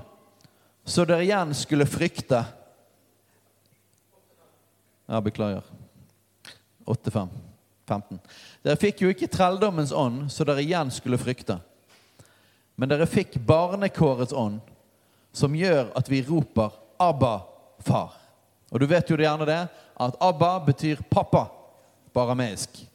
[0.86, 2.44] så dere igjen skulle frykte.
[5.10, 5.62] Ja, beklager.
[6.84, 7.28] 8-5.
[7.88, 8.18] 15.
[8.62, 11.56] Dere fikk jo ikke trelldommens ånd, så dere igjen skulle frykte.
[12.78, 14.60] Men dere fikk barnekårets ånd,
[15.34, 17.40] som gjør at vi roper 'Abba,
[17.78, 18.14] far'.
[18.70, 19.68] Og du vet jo det gjerne det,
[20.00, 21.48] at 'Abba' betyr pappa
[22.12, 22.86] på arameisk.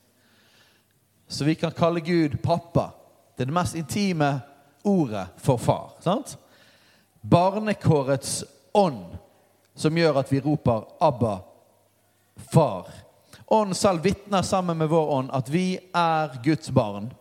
[1.27, 2.93] Så vi kan kalle Gud pappa.
[3.35, 4.41] Det er det mest intime
[4.83, 5.91] ordet for far.
[5.99, 6.37] sant?
[7.21, 9.17] Barnekårets ånd,
[9.75, 11.54] som gjør at vi roper 'Abba,
[12.51, 13.05] far'
[13.47, 17.13] Ånd selv vitner sammen med vår ånd at vi er Guds barn.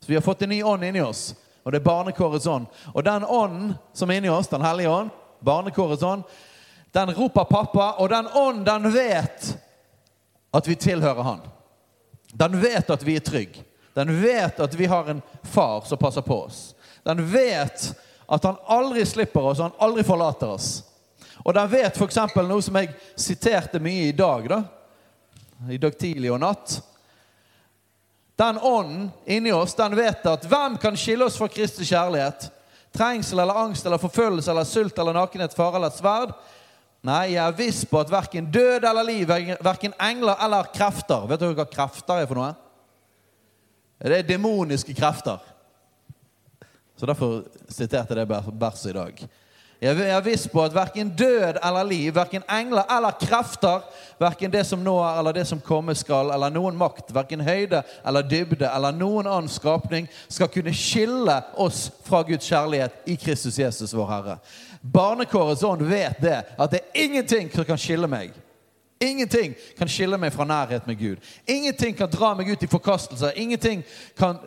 [0.00, 2.66] Så Vi har fått en ny ånd inni oss, og det er barnekårets ånd.
[2.94, 6.22] Og den ånden som er inni oss, Den hellige ånd, barnekårets ånd,
[6.92, 9.58] den roper pappa, og den ånd, den vet
[10.52, 11.40] at vi tilhører han.
[12.32, 13.64] Den vet at vi er trygge.
[13.94, 16.74] Den vet at vi har en far som passer på oss.
[17.02, 17.94] Den vet
[18.28, 20.82] at han aldri slipper oss, han aldri forlater oss.
[21.46, 22.18] Og den vet f.eks.
[22.34, 24.60] noe som jeg siterte mye i dag, da.
[25.70, 26.80] I dag tidlig og natt.
[28.36, 32.50] Den ånden inni oss den vet at hvem kan skille oss fra Kristi kjærlighet?
[32.96, 36.32] trengsel eller angst eller forfølgelse eller sult eller nakenhet, fare eller sverd.
[37.06, 39.28] Nei, jeg er viss på at verken død eller liv,
[39.62, 42.54] verken engler eller krefter Vet dere hva krefter er for noe?
[44.00, 45.38] Det er demoniske krefter.
[46.96, 49.22] Så Derfor siterte jeg det verset i dag.
[49.80, 53.82] Jeg er viss på at verken død eller liv, verken engler eller krefter,
[54.18, 57.82] verken det som nå er eller det som komme skal, eller noen makt, verken høyde
[58.06, 63.58] eller dybde eller noen annen skapning, skal kunne skille oss fra Guds kjærlighet i Kristus
[63.60, 64.38] Jesus, vår Herre.
[64.80, 68.32] Barnekårets ånd vet det, at det er ingenting som kan skille meg.
[69.00, 71.16] Ingenting kan skille meg fra nærhet med Gud.
[71.44, 73.36] Ingenting kan dra meg ut i forkastelser.
[73.36, 73.84] Ingenting
[74.16, 74.40] kan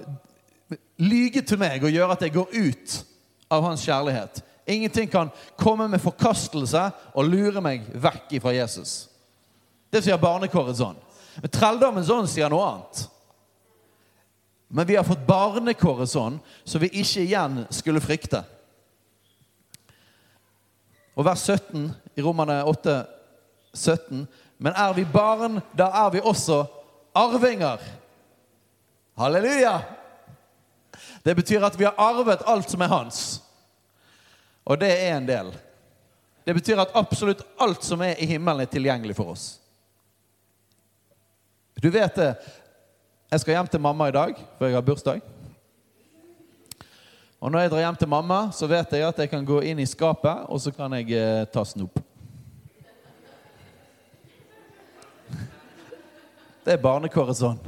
[0.98, 3.02] lyge til meg og gjøre at jeg går ut
[3.52, 4.42] av hans kjærlighet.
[4.70, 6.82] Ingenting kan komme med forkastelse
[7.18, 9.08] og lure meg vekk fra Jesus.
[9.90, 11.00] Det sier barnekårets ånd.
[11.42, 13.02] Men trelldommens ånd sier noe annet.
[14.70, 18.44] Men vi har fått barnekårets ånd, så vi ikke igjen skulle frykte.
[21.18, 23.00] Og vers 17 i Romerne 8,
[23.74, 24.28] 17.
[24.62, 26.62] Men er vi barn, da er vi også
[27.18, 27.82] arvinger.
[29.18, 29.80] Halleluja!
[31.26, 33.40] Det betyr at vi har arvet alt som er hans.
[34.70, 35.50] Og det er en del.
[36.46, 39.48] Det betyr at absolutt alt som er i himmelen, er tilgjengelig for oss.
[41.82, 42.34] Du vet det.
[43.32, 45.22] Jeg skal hjem til mamma i dag, for jeg har bursdag.
[47.40, 49.80] Og når jeg drar hjem til mamma, så vet jeg at jeg kan gå inn
[49.80, 52.02] i skapet, og så kan jeg eh, ta snop.
[56.66, 57.62] Det er barnekåret sånn.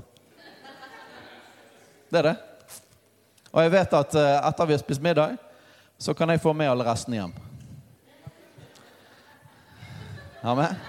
[2.12, 2.36] Det er det.
[3.54, 5.40] Og jeg vet at eh, etter vi har spist middag,
[6.02, 7.34] så kan jeg få med alle restene hjem.
[10.42, 10.80] Amen.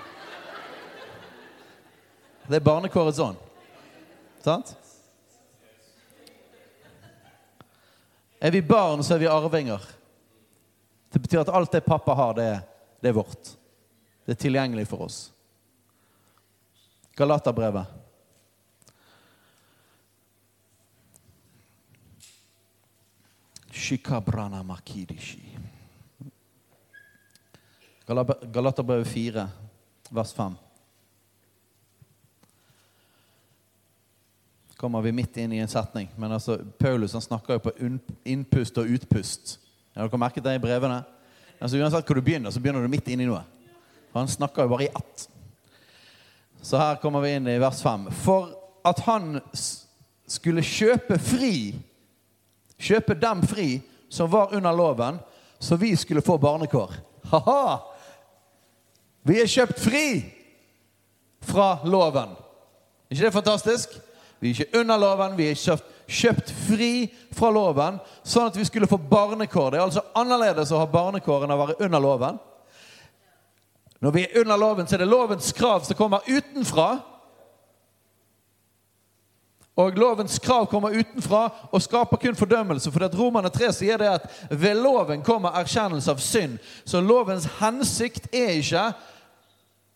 [2.49, 3.37] Det er barnekårets ånd.
[4.41, 4.73] Sant?
[8.41, 9.85] Er vi barn, så er vi arvinger.
[11.13, 12.49] Det betyr at alt det pappa har, det
[13.03, 13.57] det er vårt.
[14.25, 15.33] Det er tilgjengelig for oss.
[17.19, 18.02] Galaterbrevet.
[23.83, 25.59] Shikabrana makidishi.
[28.07, 29.49] Galaterbrevet 4,
[30.11, 30.55] vers 5.
[34.83, 36.09] kommer vi midt inn i en setning.
[36.17, 37.73] Men altså, Paulus han snakker jo på
[38.25, 39.53] innpust og utpust.
[39.95, 40.97] Har dere merket det i brevene?
[41.63, 43.45] Altså Uansett hvor du begynner, så begynner du midt inn i noe.
[44.11, 45.29] Han snakker jo bare i ett.
[46.67, 48.09] Så her kommer vi inn i vers 5.
[48.25, 48.51] For
[48.83, 49.39] at han
[50.27, 51.55] skulle kjøpe fri
[52.83, 53.81] kjøpe dem fri
[54.13, 55.19] som var under loven,
[55.59, 56.95] så vi skulle få barnekår.
[57.31, 57.65] Ha-ha!
[59.23, 60.07] Vi er kjøpt fri
[61.47, 62.35] fra loven.
[63.07, 63.95] Er ikke det fantastisk?
[64.43, 66.93] Vi er ikke under loven, vi er kjøpt, kjøpt fri
[67.33, 69.71] fra loven, sånn at vi skulle få barnekår.
[69.71, 72.41] Det er altså annerledes å ha barnekår enn å være under loven.
[74.03, 76.97] Når vi er under loven, så er det lovens krav som kommer utenfra.
[79.77, 82.91] Og lovens krav kommer utenfra og skaper kun fordømmelse.
[82.93, 86.59] For at Romerne 3 sier det at ved loven kommer erkjennelse av synd.
[86.85, 88.91] Så lovens hensikt er ikke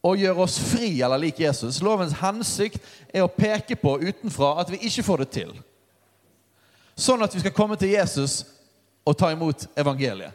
[0.07, 1.83] å gjøre oss fri eller lik Jesus.
[1.85, 2.81] Lovens hensikt
[3.12, 5.53] er å peke på utenfra at vi ikke får det til.
[6.97, 8.47] Sånn at vi skal komme til Jesus
[9.05, 10.33] og ta imot evangeliet.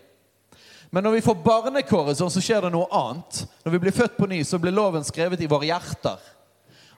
[0.91, 3.45] Men når vi får barnekåret, så skjer det noe annet.
[3.63, 6.19] Når vi blir født på ny, så blir loven skrevet i våre hjerter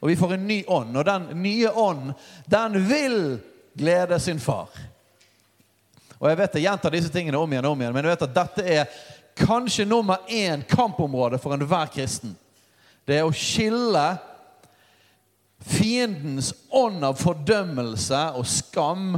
[0.04, 0.98] og vi får en ny ånd.
[1.00, 2.10] Og den nye ånd,
[2.52, 3.20] den vil
[3.80, 4.68] glede sin far.
[6.20, 8.26] Og jeg vet jeg gjentar disse tingene om igjen og om igjen, men jeg vet
[8.28, 8.98] at dette er
[9.40, 12.36] kanskje nummer én kampområde for enhver kristen.
[13.08, 14.04] Det er å skille
[15.64, 19.16] fiendens ånd av fordømmelse og skam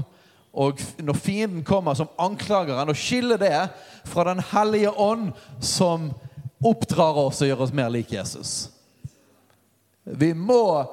[0.53, 3.67] og når fienden kommer som anklageren, å skille det
[4.07, 6.13] fra Den hellige ånd, som
[6.63, 8.74] oppdrar oss og gjør oss mer lik Jesus.
[10.05, 10.85] Vi må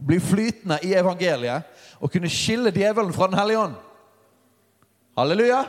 [0.00, 1.62] bli flytende i evangeliet
[2.00, 3.74] og kunne skille djevelen fra Den hellige ånd.
[5.18, 5.64] Halleluja!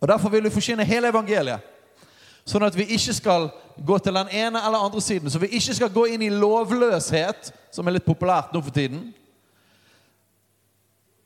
[0.00, 1.60] Og Derfor vil vi forsyne hele evangeliet.
[2.44, 3.46] Sånn at vi ikke skal
[3.80, 5.30] gå til den ene eller andre siden.
[5.32, 9.06] Så vi ikke skal gå inn i lovløshet, som er litt populært nå for tiden.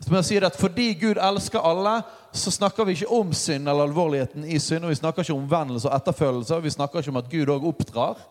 [0.04, 2.02] Som jeg sier at Fordi Gud elsker alle,
[2.32, 4.84] så snakker vi ikke om synd eller alvorligheten i synd.
[4.84, 6.62] og Vi snakker ikke om omvendelse og etterfølgelse.
[6.62, 8.22] Vi snakker ikke om at Gud òg oppdrar.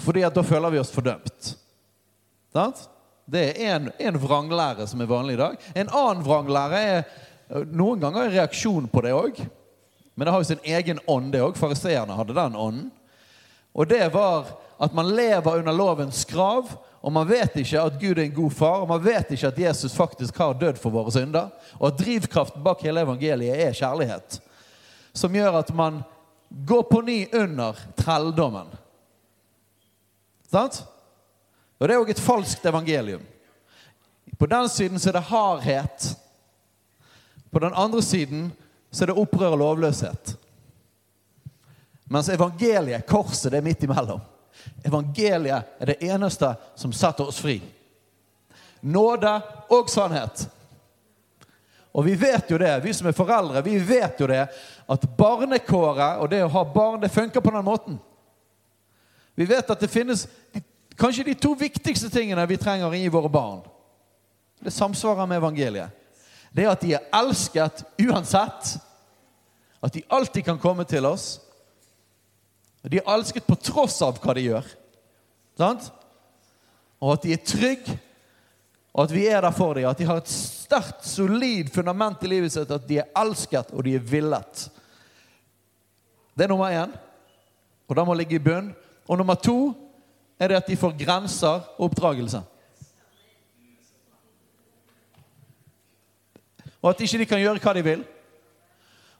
[0.00, 1.52] Fordi at da føler vi oss fordømt.
[3.32, 5.58] Det er en vranglære som er vanlig i dag.
[5.74, 9.38] En annen vranglære er noen ganger en reaksjon på det òg.
[10.14, 11.56] Men det har jo sin egen ånd, det òg.
[11.60, 12.90] Fariseerne hadde den ånden.
[13.72, 14.50] Og det var
[14.82, 16.72] at man lever under lovens krav,
[17.02, 19.58] og man vet ikke at Gud er en god far, og man vet ikke at
[19.58, 24.40] Jesus faktisk har dødd for våre synder, og at drivkraften bak hele evangeliet er kjærlighet,
[25.14, 26.02] som gjør at man
[26.66, 28.70] går på ny under trelldommen.
[30.52, 30.82] Sant?
[31.80, 33.22] Og det er òg et falskt evangelium.
[34.38, 36.10] På den siden så er det hardhet.
[37.50, 38.50] På den andre siden
[38.90, 40.36] så er det opprør og lovløshet.
[42.12, 44.20] Mens evangeliet, korset, det er midt imellom.
[44.84, 47.56] Evangeliet er det eneste som setter oss fri.
[48.80, 49.32] Nåde
[49.72, 50.44] og sannhet.
[51.92, 54.44] Og vi vet jo det, vi som er foreldre, vi vet jo det,
[54.88, 57.98] at barnekåret og det å ha barn, det funker på den måten.
[59.34, 60.26] Vi vet at det finnes
[61.00, 63.62] kanskje de to viktigste tingene vi trenger i våre barn.
[64.62, 65.90] Det samsvarer med evangeliet.
[66.52, 68.76] Det er at de er elsket uansett.
[69.82, 71.40] At de alltid kan komme til oss.
[72.82, 74.68] De er elsket på tross av hva de gjør.
[75.58, 75.88] Sant?
[77.02, 77.96] Og at de er trygge,
[78.92, 79.88] og at vi er der for dem.
[79.88, 82.70] At de har et sterkt, solid fundament i livet sitt.
[82.70, 84.66] At de er elsket, og de er villet.
[86.36, 86.92] Det er nummer én.
[87.88, 88.70] Og det må ligge i bunn.
[89.08, 89.72] Og nummer to
[90.38, 92.42] er det at de får grenser og oppdragelse.
[96.82, 98.02] Og at ikke de kan gjøre hva de vil.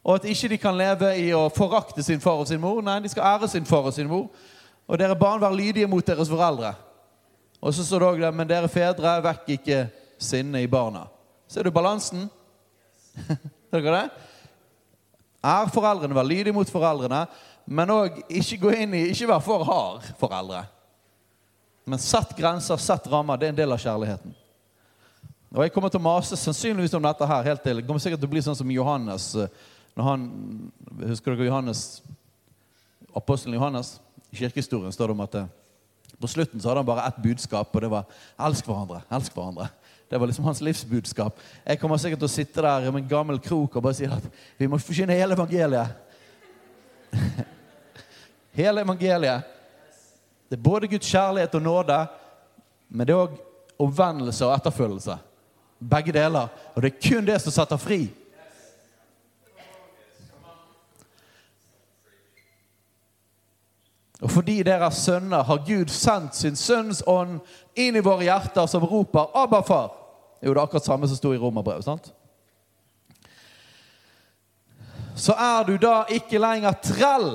[0.02, 2.80] Og at ikke de kan leve i å forakte sin far og sin mor.
[2.82, 4.26] Nei, de skal ære sin far og sin mor.
[4.90, 6.74] Og dere barn, vær lydige mot deres foreldre.
[7.62, 9.84] Og så står det òg der, men dere fedre, vekk ikke
[10.18, 11.04] sinnet i barna.
[11.46, 12.26] Ser du balansen?
[13.70, 14.28] Ser dere det?
[15.42, 17.24] Er foreldrene, vær lydige mot foreldrene,
[17.64, 20.64] men òg ikke gå inn i Ikke være for hard foreldre.
[21.84, 23.38] Men sett grenser, sett rammer.
[23.38, 24.34] Det er en del av kjærligheten.
[25.52, 27.80] Og Jeg kommer til å mase sannsynligvis om dette her helt til.
[27.80, 29.50] Det kommer sikkert til å bli sånn som Johannes eh,
[29.92, 30.28] når han,
[31.02, 32.00] Husker dere Johannes,
[33.12, 33.98] apostelen Johannes?
[34.32, 35.50] I kirkehistorien står det om at eh,
[36.22, 38.04] på slutten så hadde han bare ett budskap, og det var
[38.38, 39.02] 'elsk hverandre'.
[39.10, 39.68] elsk hverandre.
[40.08, 41.38] Det var liksom hans livsbudskap.
[41.66, 44.24] Jeg kommer sikkert til å sitte der med en gammel krok og bare si at
[44.58, 45.88] vi må forsyne hele evangeliet.
[48.60, 49.42] hele evangeliet.
[50.48, 52.06] Det er både Guds kjærlighet og nåde,
[52.88, 53.38] men det er òg
[53.82, 55.16] omvendelse og etterfølgelse.
[55.90, 56.50] Begge deler.
[56.74, 58.02] Og det er kun det som setter fri.
[64.22, 67.40] Og fordi dere er sønner, har Gud sendt sin sønns ånd
[67.74, 69.90] inn i våre hjerter, som roper 'Abba, far'.
[70.40, 71.84] Det er jo akkurat samme som sto i romerbrevet.
[71.84, 72.12] sant?
[75.16, 77.30] Så er du da ikke lenger trell,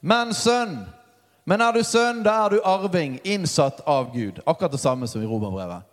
[0.00, 0.78] men sønn.
[1.48, 4.40] Men er du sønn, da er du arving, innsatt av Gud.
[4.44, 5.86] Akkurat det samme som i romerbrevet.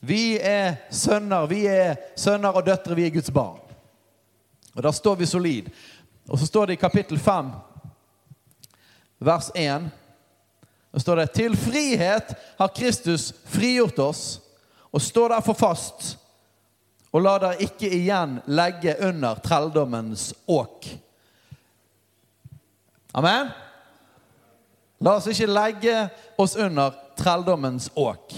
[0.00, 3.60] Vi er sønner, vi er sønner og døtre, vi er Guds barn.
[4.74, 5.70] Og Da står vi solid.
[6.28, 7.50] Og så står det i kapittel 5,
[9.18, 9.88] vers 1
[10.92, 14.40] Da står det Til frihet har Kristus frigjort oss,
[14.92, 16.18] og står derfor fast,
[17.18, 20.86] og la dere ikke igjen legge under trelldommens åk.
[23.18, 23.48] Amen?
[25.02, 25.94] La oss ikke legge
[26.38, 28.36] oss under trelldommens åk.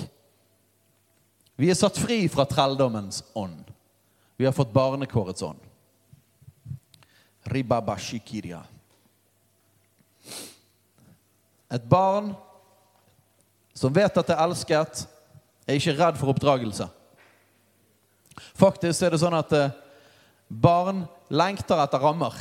[1.61, 3.69] Vi er satt fri fra trelldommens ånd.
[4.41, 5.61] Vi har fått barnekårets ånd.
[7.53, 8.63] Ribabashikiria.
[11.69, 12.33] Et barn
[13.77, 15.05] som vet at det er elsket,
[15.69, 16.89] er ikke redd for oppdragelse.
[18.59, 19.75] Faktisk er det sånn at eh,
[20.49, 22.35] barn lengter etter rammer.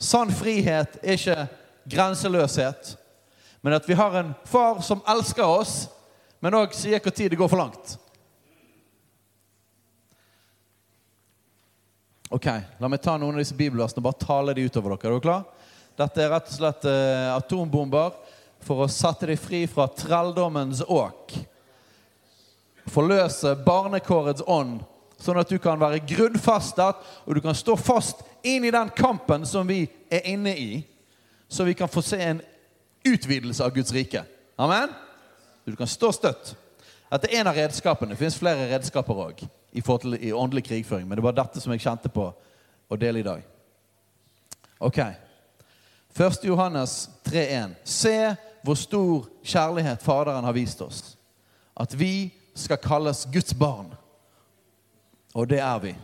[0.00, 1.48] Sann frihet er ikke
[1.90, 2.94] grenseløshet,
[3.60, 5.82] men at vi har en far som elsker oss,
[6.40, 7.98] men òg sier når det går for langt.
[12.30, 12.46] Ok,
[12.78, 15.00] La meg ta noen av disse bibelversene og bare tale de utover dere.
[15.02, 15.46] Er dere klar?
[15.98, 18.14] Dette er rett og slett eh, atombomber
[18.64, 21.34] for å sette dem fri fra trelldommens åk.
[22.90, 24.80] Forløse barnekårets ånd,
[25.20, 29.44] sånn at du kan være grunnfastet og du kan stå fast inn i den kampen
[29.46, 30.70] som vi er inne i,
[31.48, 32.40] så vi kan få se en
[33.04, 34.24] utvidelse av Guds rike.
[34.56, 34.92] Amen?
[35.64, 36.54] Du kan stå støtt.
[37.10, 38.14] Dette er en av redskapene.
[38.14, 41.08] Det finnes flere redskaper òg i, i åndelig krigføring.
[41.08, 42.28] Men det var dette som jeg kjente på
[42.90, 43.42] å dele i dag.
[44.78, 45.00] Ok.
[46.16, 46.44] 1.
[46.46, 47.74] Johannes 3,1.
[47.84, 48.16] Se
[48.62, 51.16] hvor stor kjærlighet Faderen har vist oss.
[51.74, 52.30] At vi
[52.60, 53.90] skal kalles Guds barn.
[55.34, 55.94] Og det er vi.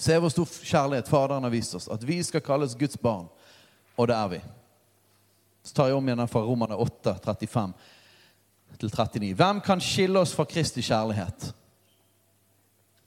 [0.00, 1.88] Se hvor stor kjærlighet Faderen har vist oss.
[1.92, 3.28] At vi skal kalles Guds barn.
[3.96, 4.40] Og det er vi.
[5.62, 7.72] Så tar jeg om igjen fra Romerne 8, 35
[8.80, 9.34] til 39.
[9.36, 11.50] Hvem kan skille oss fra Kristi kjærlighet?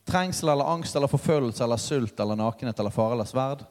[0.05, 3.63] Trengsel eller angst eller forfølgelse eller sult eller nakenhet eller fare eller sverd?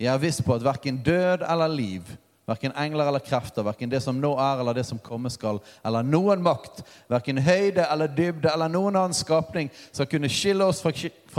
[0.00, 2.08] Jeg er viss på at verken død eller liv,
[2.46, 6.06] verken engler eller krefter, verken det som nå er eller det som komme skal, eller
[6.06, 10.92] noen makt, verken høyde eller dybde eller noen annen skapning, skal kunne skille oss fra,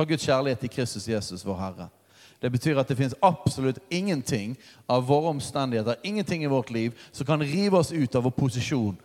[0.05, 1.89] Guds kjærlighet i Kristus Jesus, vår Herre.
[2.43, 4.57] Det betyr at det finnes absolutt ingenting
[4.91, 8.97] av våre omstendigheter, ingenting i vårt liv, som kan rive oss ut av vår posisjon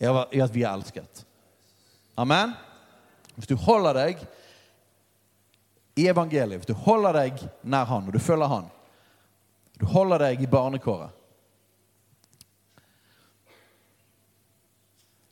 [0.00, 1.24] i at vi er elsket.
[2.18, 2.54] Amen?
[3.36, 4.22] Hvis du holder deg
[5.96, 8.68] i evangeliet, hvis du holder deg nær Han, og du følger Han,
[9.82, 11.10] du holder deg i barnekåret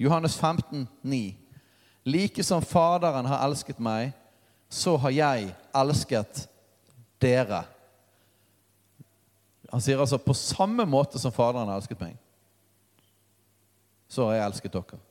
[0.01, 1.37] Johannes 15, 9.
[2.09, 4.15] Like som Faderen har elsket meg,
[4.73, 6.41] så har jeg elsket
[7.21, 7.61] dere.
[9.69, 12.17] Han sier altså på samme måte som Faderen har elsket meg,
[14.09, 15.03] så har jeg elsket dere.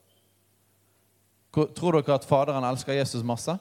[1.54, 3.60] Tror dere at Faderen elsker Jesus masse?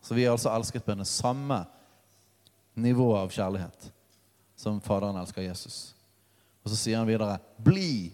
[0.00, 1.66] Så vi har altså elsket på den samme
[2.78, 3.90] nivået av kjærlighet
[4.58, 5.94] som Faderen elsker Jesus.
[6.64, 8.12] Og så sier han videre 'Bli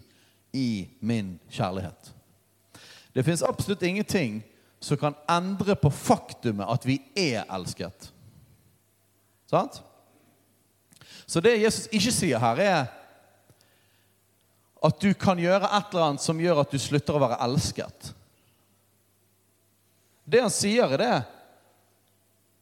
[0.53, 2.11] i min kjærlighet'.
[3.15, 4.43] Det fins absolutt ingenting
[4.79, 8.11] som kan endre på faktumet at vi er elsket.
[9.49, 9.81] Sant?
[11.25, 12.85] Så det Jesus ikke sier her, er
[14.85, 18.11] at du kan gjøre et eller annet som gjør at du slutter å være elsket.
[20.25, 21.15] Det han sier, er det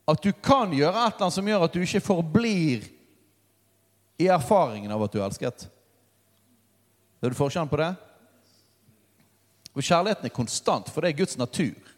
[0.08, 2.90] at du kan gjøre et eller annet som gjør at du ikke forblir
[4.20, 5.68] i erfaringen av at du er elsket.
[7.24, 7.94] Er du forskjellen på det?
[9.74, 11.94] Og Kjærligheten er konstant, for det er Guds natur.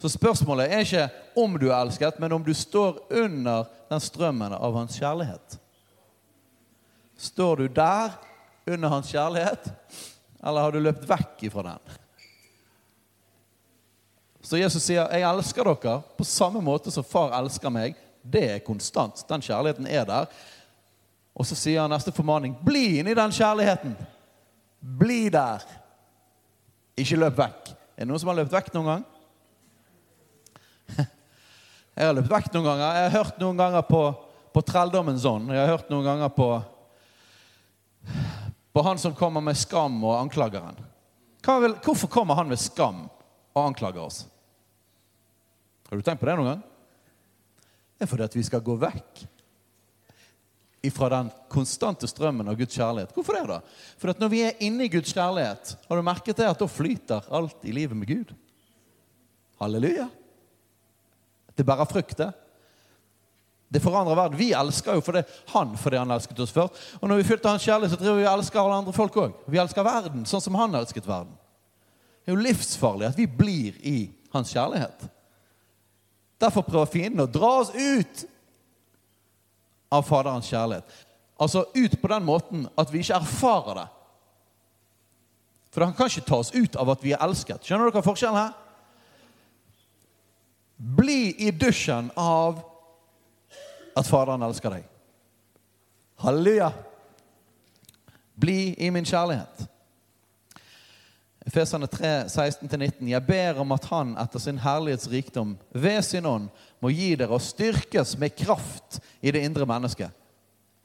[0.00, 1.04] Så spørsmålet er ikke
[1.40, 5.58] om du er elsket, men om du står under den strømmen av hans kjærlighet.
[7.16, 8.16] Står du der
[8.66, 9.68] under hans kjærlighet,
[10.44, 12.00] eller har du løpt vekk ifra den?
[14.44, 17.94] Så Jesus sier, 'Jeg elsker dere på samme måte som far elsker meg'.
[18.22, 19.24] Det er konstant.
[19.28, 20.26] Den kjærligheten er der.
[21.34, 23.96] Og så sier han neste formaning, 'Bli inni den kjærligheten'.
[24.98, 25.62] Bli der.
[26.96, 27.68] Ikke løp vekk.
[27.96, 29.04] Er det noen som har løpt vekk noen gang?
[31.96, 32.94] Jeg har løpt vekk noen ganger.
[32.94, 34.14] Jeg har hørt noen ganger på,
[34.52, 35.50] på trelldommens ånd.
[35.50, 36.62] Jeg har hørt noen ganger på
[38.74, 40.76] på han som kommer med skam og anklager han.
[41.84, 43.04] Hvorfor kommer han med skam
[43.54, 44.24] og anklager oss?
[45.94, 46.62] Har du tenkt på det noen gang?
[47.94, 49.20] Det er fordi at vi skal gå vekk
[50.88, 53.12] ifra den konstante strømmen av Guds kjærlighet.
[53.14, 53.60] Hvorfor det, da?
[54.02, 56.66] For at når vi er inne i Guds kjærlighet, har du merket det at da
[56.66, 58.34] flyter alt i livet med Gud?
[59.62, 60.08] Halleluja.
[61.54, 62.32] Det bærer frukt, det.
[63.70, 64.42] Det forandrer verden.
[64.42, 65.22] Vi elsker jo fordi
[65.54, 66.84] han fordi han elsket oss først.
[66.98, 69.40] Og når vi fylte hans kjærlighet, så driver vi og elsker alle andre folk òg.
[69.46, 71.38] Vi elsker verden sånn som han elsket verden.
[72.26, 73.98] Det er jo livsfarlig at vi blir i
[74.34, 75.06] hans kjærlighet.
[76.44, 78.24] Derfor prøver fienden å dra oss ut
[79.94, 80.96] av Faderens kjærlighet.
[81.40, 83.86] Altså ut på den måten at vi ikke erfarer det.
[85.74, 87.64] For han kan ikke ta oss ut av at vi er elsket.
[87.64, 88.52] Skjønner dere forskjellen her?
[90.76, 92.60] Bli i dusjen av
[93.94, 94.88] at Faderen elsker deg.
[96.22, 96.70] Halleluja!
[98.34, 99.64] Bli i min kjærlighet.
[101.54, 103.06] Efeserne 3, 16-19.
[103.06, 106.48] Jeg ber om at Han etter sin herlighetsrikdom ved sin ånd
[106.82, 110.10] må gi dere og styrkes med kraft i det indre mennesket.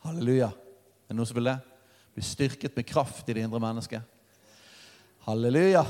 [0.05, 0.51] Halleluja.
[0.53, 1.55] Er det noen som vil det?
[2.13, 4.05] Bli styrket med kraft i det indre mennesket.
[5.26, 5.82] Halleluja.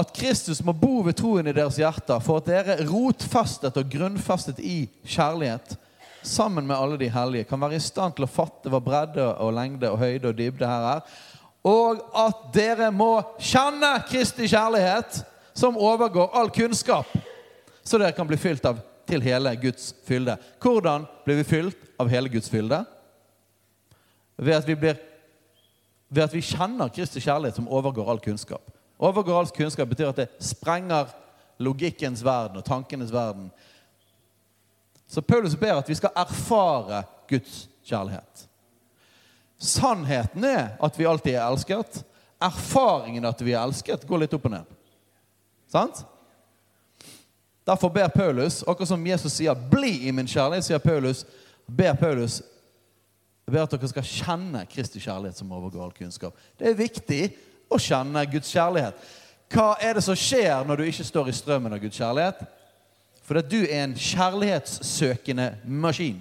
[0.00, 4.64] At Kristus må bo ved troen i deres hjerter for at dere rotfestet og grunnfestet
[4.64, 5.76] i kjærlighet
[6.22, 9.54] sammen med alle de hellige kan være i stand til å fatte hva bredde og
[9.56, 11.04] lengde og høyde og dybde her er,
[11.66, 15.20] og at dere må kjenne Kristi kjærlighet
[15.56, 17.08] som overgår all kunnskap,
[17.84, 18.80] så dere kan bli fylt av
[19.10, 20.36] til hele Guds fylde.
[20.62, 22.84] Hvordan blir vi fylt av hele Guds fylde?
[24.40, 25.00] Ved at vi, blir,
[26.08, 28.62] ved at vi kjenner Kristi kjærlighet som overgår all kunnskap.
[29.00, 31.10] Overgår all kunnskap betyr at det sprenger
[31.60, 33.50] logikkens verden og tankenes verden.
[35.10, 38.46] Så Paulus ber at vi skal erfare Guds kjærlighet.
[39.60, 42.00] Sannheten er at vi alltid er elsket.
[42.40, 44.78] Erfaringen at vi er elsket, går litt opp og ned.
[45.70, 46.04] Sant?
[47.68, 51.26] Derfor ber Paulus, akkurat som Jesus sier 'bli i min kjærlighet', sier Paulus,
[51.68, 52.42] ber Paulus
[53.50, 56.36] ber at dere skal kjenne Kristi kjærlighet som overgår all kunnskap.
[56.58, 57.20] Det er viktig
[57.70, 58.94] å kjenne Guds kjærlighet.
[59.50, 62.44] Hva er det som skjer når du ikke står i strømmen av Guds kjærlighet?
[63.26, 66.20] For at du er en kjærlighetssøkende maskin.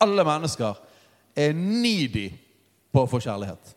[0.00, 0.78] Alle mennesker
[1.36, 2.30] er needy
[2.92, 3.74] på å få kjærlighet.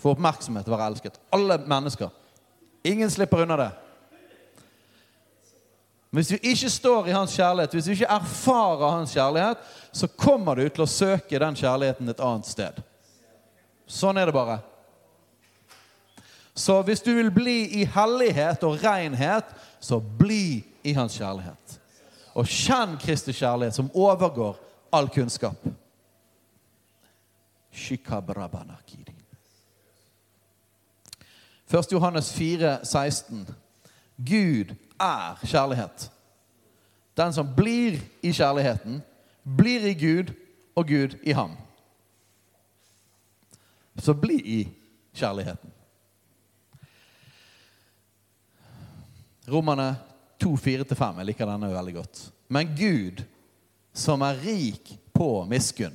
[0.00, 1.16] Få oppmerksomhet være elsket.
[1.32, 2.12] Alle mennesker.
[2.84, 3.70] Ingen slipper unna det.
[6.14, 10.60] Hvis vi ikke står i hans kjærlighet, hvis vi ikke erfarer hans kjærlighet, så kommer
[10.60, 12.78] du til å søke den kjærligheten et annet sted.
[13.90, 14.60] Sånn er det bare.
[16.54, 19.48] Så hvis du vil bli i hellighet og renhet,
[19.82, 21.80] så bli i hans kjærlighet.
[22.38, 24.60] Og kjenn Kristi kjærlighet, som overgår
[24.94, 25.66] all kunnskap.
[31.66, 31.92] Først 1.
[31.92, 33.48] Johannes 4, 16.
[34.16, 36.10] Gud er kjærlighet.
[37.16, 39.02] Den som blir i kjærligheten,
[39.56, 40.32] blir i Gud,
[40.74, 41.56] og Gud i ham.
[43.98, 44.68] Så bli i
[45.14, 45.70] kjærligheten.
[49.48, 49.96] Romerne
[50.42, 51.18] 2, 4-5.
[51.18, 52.22] Jeg liker denne veldig godt.
[52.48, 53.22] Men Gud,
[53.94, 55.94] som er rik på miskunn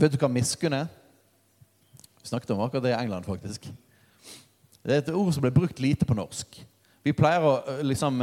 [0.00, 0.86] Vet du hva miskunn er?
[2.22, 3.66] Vi snakket om akkurat det i England, faktisk.
[4.80, 6.56] Det er et ord som ble brukt lite på norsk.
[7.04, 8.22] Vi pleier å liksom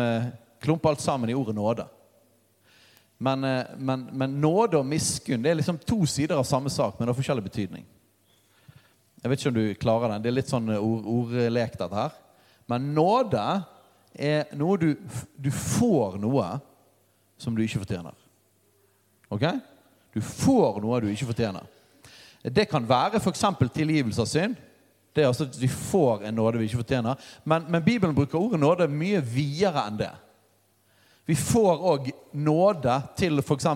[0.63, 1.85] klumpe alt sammen i ordet nåde.
[3.21, 3.45] Men,
[3.77, 7.17] men, men nåde og miskunn det er liksom to sider av samme sak, men har
[7.17, 7.85] forskjellig betydning.
[9.21, 10.25] Jeg vet ikke om du klarer den.
[10.25, 12.17] Det er litt sånn ord, ordlek, dette her.
[12.69, 13.45] Men nåde
[14.17, 14.91] er noe du,
[15.37, 16.55] du får noe
[17.37, 18.15] som du ikke fortjener.
[19.29, 19.45] Ok?
[20.13, 21.65] Du får noe du ikke fortjener.
[22.43, 23.43] Det kan være f.eks.
[23.73, 24.55] tilgivelse av synd.
[25.13, 27.15] Det er altså at Vi får en nåde vi ikke fortjener.
[27.43, 30.13] Men, men Bibelen bruker ordet nåde mye videre enn det.
[31.27, 33.67] Vi får òg nåde til f.eks.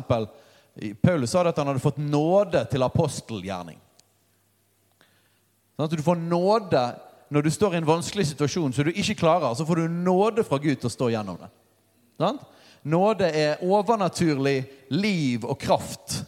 [1.03, 3.79] Paulus sa at han hadde fått nåde til apostelgjerning.
[5.75, 6.83] Sånn at du får nåde
[7.31, 10.43] når du står i en vanskelig situasjon som du ikke klarer, så får du nåde
[10.43, 11.47] fra Gud til å stå gjennom det.
[12.19, 12.39] Sånn?
[12.83, 16.21] Nåde er overnaturlig liv og kraft.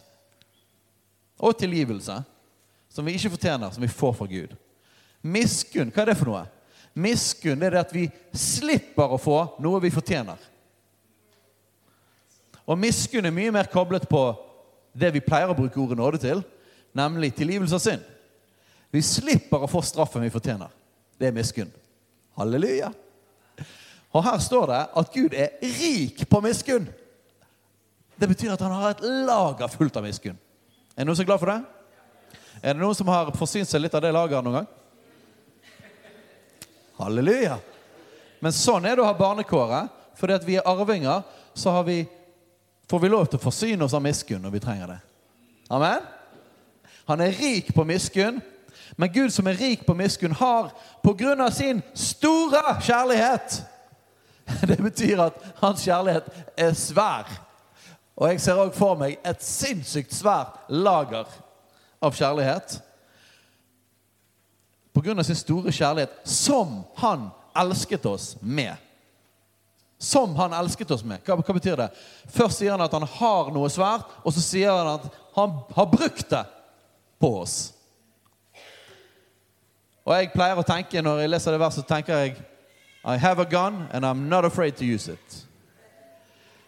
[1.38, 2.20] Og tilgivelse.
[2.88, 4.54] Som vi ikke fortjener, som vi får fra Gud.
[5.24, 6.44] Miskunn, hva er det for noe?
[6.94, 8.04] Miskunn er det at vi
[8.38, 10.38] slipper å få noe vi fortjener.
[12.64, 14.22] Og miskunn er mye mer koblet på
[14.94, 16.42] det vi pleier å bruke ordet nåde til,
[16.94, 18.04] nemlig tilgivelse av synd.
[18.94, 20.70] Vi slipper å få straffen vi fortjener.
[21.18, 21.72] Det er miskunn.
[22.38, 22.92] Halleluja.
[24.14, 26.86] Og her står det at Gud er rik på miskunn.
[28.14, 30.38] Det betyr at han har et lager fullt av miskunn.
[30.94, 31.60] Er det noen som er glad for det?
[32.62, 34.68] Er det noen som har forsynt seg litt av det lageret noen gang?
[37.00, 37.58] Halleluja.
[38.38, 39.90] Men sånn er det å ha barnekåret.
[40.14, 41.24] Fordi at vi er arvinger,
[41.58, 42.04] så vi,
[42.86, 45.00] får vi lov til å forsyne oss av miskunn når vi trenger det.
[45.74, 46.04] Amen?
[47.10, 48.38] Han er rik på miskunn,
[48.96, 50.70] men Gud som er rik på miskunn, har
[51.02, 53.58] på grunn av sin store kjærlighet
[54.68, 57.28] Det betyr at hans kjærlighet er svær.
[58.14, 61.30] Og jeg ser òg for meg et sinnssykt svært lager
[62.04, 62.78] av kjærlighet.
[64.94, 67.28] På grunn av sin store kjærlighet, som han
[67.58, 68.76] elsket oss med.
[69.98, 71.24] Som han elsket oss med.
[71.26, 71.88] Hva, hva, betyr det?
[72.30, 75.90] Først sier han at han har noe svært, og så sier han at han har
[75.90, 76.44] brukt det
[77.18, 77.58] på oss.
[80.04, 82.36] Og jeg pleier å tenke når jeg leser det verset, tenker jeg
[83.04, 85.46] I have a gun, and I'm not afraid to use it.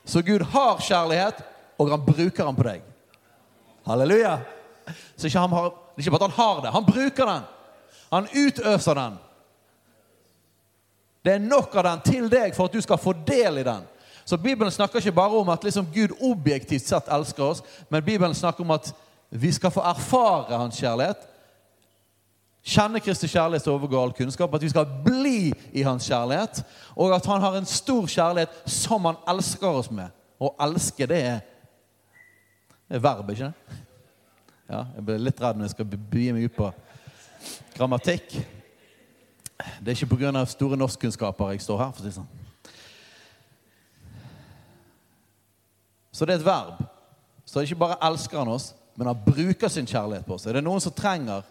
[0.05, 1.35] Så Gud har kjærlighet,
[1.79, 2.83] og han bruker den på deg.
[3.87, 4.39] Halleluja.
[5.17, 5.49] Så ikke har,
[5.97, 7.43] det er ikke bare at han har det, han bruker den.
[8.13, 9.19] Han utøser den.
[11.25, 13.87] Det er nok av den til deg for at du skal få del i den.
[14.25, 18.35] Så Bibelen snakker ikke bare om at liksom Gud objektivt sett elsker oss, men Bibelen
[18.35, 18.93] snakker om at
[19.31, 21.27] vi skal få erfare hans kjærlighet
[22.67, 26.65] kjenne Kristi kjærlighet til overgår all kunnskap, at vi skal bli i hans kjærlighet,
[26.97, 30.11] og at han har en stor kjærlighet som han elsker oss med.
[30.43, 31.39] Å elske, det er,
[32.91, 33.79] er verb, ikke det?
[34.67, 36.73] Ja, jeg ble litt redd når jeg skal begi meg ut på
[37.77, 38.35] grammatikk.
[39.81, 40.45] Det er ikke pga.
[40.51, 41.93] store norskkunnskaper jeg står her.
[41.95, 42.33] for å si sånn.
[46.13, 46.83] Så det er et verb.
[47.47, 50.47] Så ikke bare elsker han oss, men han bruker sin kjærlighet på oss.
[50.47, 51.45] Er det noen som trenger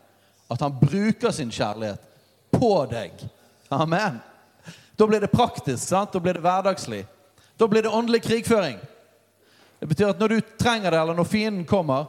[0.47, 2.01] at han bruker sin kjærlighet
[2.53, 3.11] på deg.
[3.73, 4.19] Amen.
[4.95, 5.87] Da blir det praktisk.
[5.87, 6.13] sant?
[6.13, 7.05] Da blir det hverdagslig.
[7.57, 8.77] Da blir det åndelig krigføring.
[9.79, 12.07] Det betyr at når du trenger det, eller når fienden kommer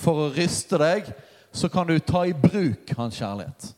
[0.00, 1.06] for å ryste deg,
[1.54, 3.70] så kan du ta i bruk hans kjærlighet.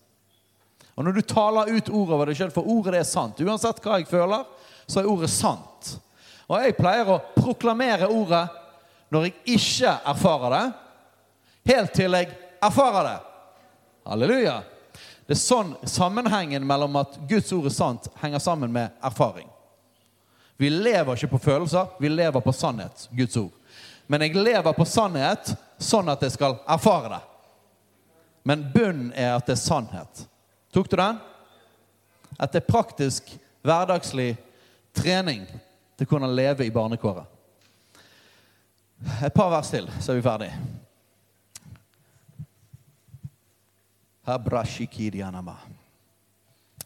[0.96, 3.98] Og når du taler ut ord over deg sjøl, for ordet er sant Uansett hva
[4.00, 4.46] jeg føler,
[4.88, 5.90] så er ordet sant.
[6.46, 8.46] Og jeg pleier å proklamere ordet
[9.12, 10.64] når jeg ikke erfarer det,
[11.70, 12.30] helt til jeg
[12.64, 13.16] erfarer det.
[14.07, 14.61] Halleluja.
[15.26, 19.48] Det er sånn sammenhengen mellom at Guds ord er sant, henger sammen med erfaring.
[20.57, 23.09] Vi lever ikke på følelser, vi lever på sannhet.
[23.11, 23.50] Guds ord.
[24.07, 25.50] Men jeg lever på sannhet
[25.82, 27.22] sånn at jeg skal erfare det.
[28.46, 30.22] Men bunnen er at det er sannhet.
[30.72, 31.18] Tok du den?
[32.38, 33.34] At det er praktisk,
[33.66, 34.36] hverdagslig
[34.94, 35.42] trening
[35.96, 37.26] til å kunne leve i barnekåret.
[39.26, 40.52] Et par vers til, så er vi ferdig.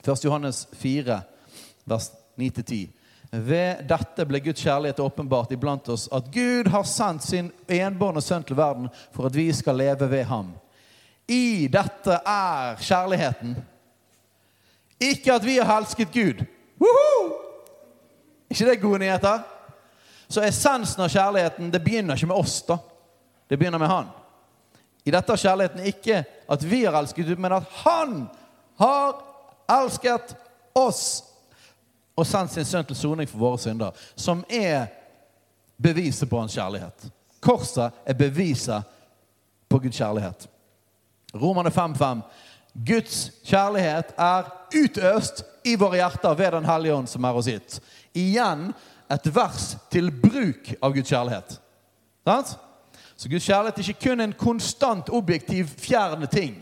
[0.05, 0.25] 1.
[0.25, 1.21] Johannes 4,
[1.85, 2.89] vers 9-10.
[3.31, 8.45] Ved dette ble Guds kjærlighet åpenbart iblant oss, at Gud har sendt sin enbårne sønn
[8.45, 10.53] til verden for at vi skal leve ved ham.
[11.31, 13.57] I dette er kjærligheten.
[15.01, 16.45] Ikke at vi har elsket Gud.
[16.81, 17.33] Woohoo!
[18.51, 19.43] ikke det gode nyheter?
[20.29, 22.61] Så essensen av kjærligheten det begynner ikke med oss.
[22.69, 22.77] da.
[23.49, 24.11] Det begynner med Han.
[25.11, 26.21] I dette har kjærligheten ikke
[26.55, 28.29] at vi har elsket Gud, men at Han
[28.79, 29.17] har
[29.71, 30.37] elsket
[30.79, 31.25] oss
[32.15, 34.87] og sendt sin sønn til soning for våre synder, som er
[35.83, 37.09] beviset på hans kjærlighet.
[37.43, 38.87] Korset er beviset
[39.69, 40.47] på Guds kjærlighet.
[41.35, 42.23] Romerne 5,5.
[42.87, 43.19] Guds
[43.51, 44.47] kjærlighet er
[44.77, 47.81] utøst i våre hjerter ved Den hellige ånd som er oss gitt.
[48.15, 48.69] Igjen
[49.11, 51.57] et vers til bruk av Guds kjærlighet.
[52.23, 52.59] Sant?
[53.21, 56.55] Så Guds kjærlighet er ikke kun en konstant, objektiv, fjern ting.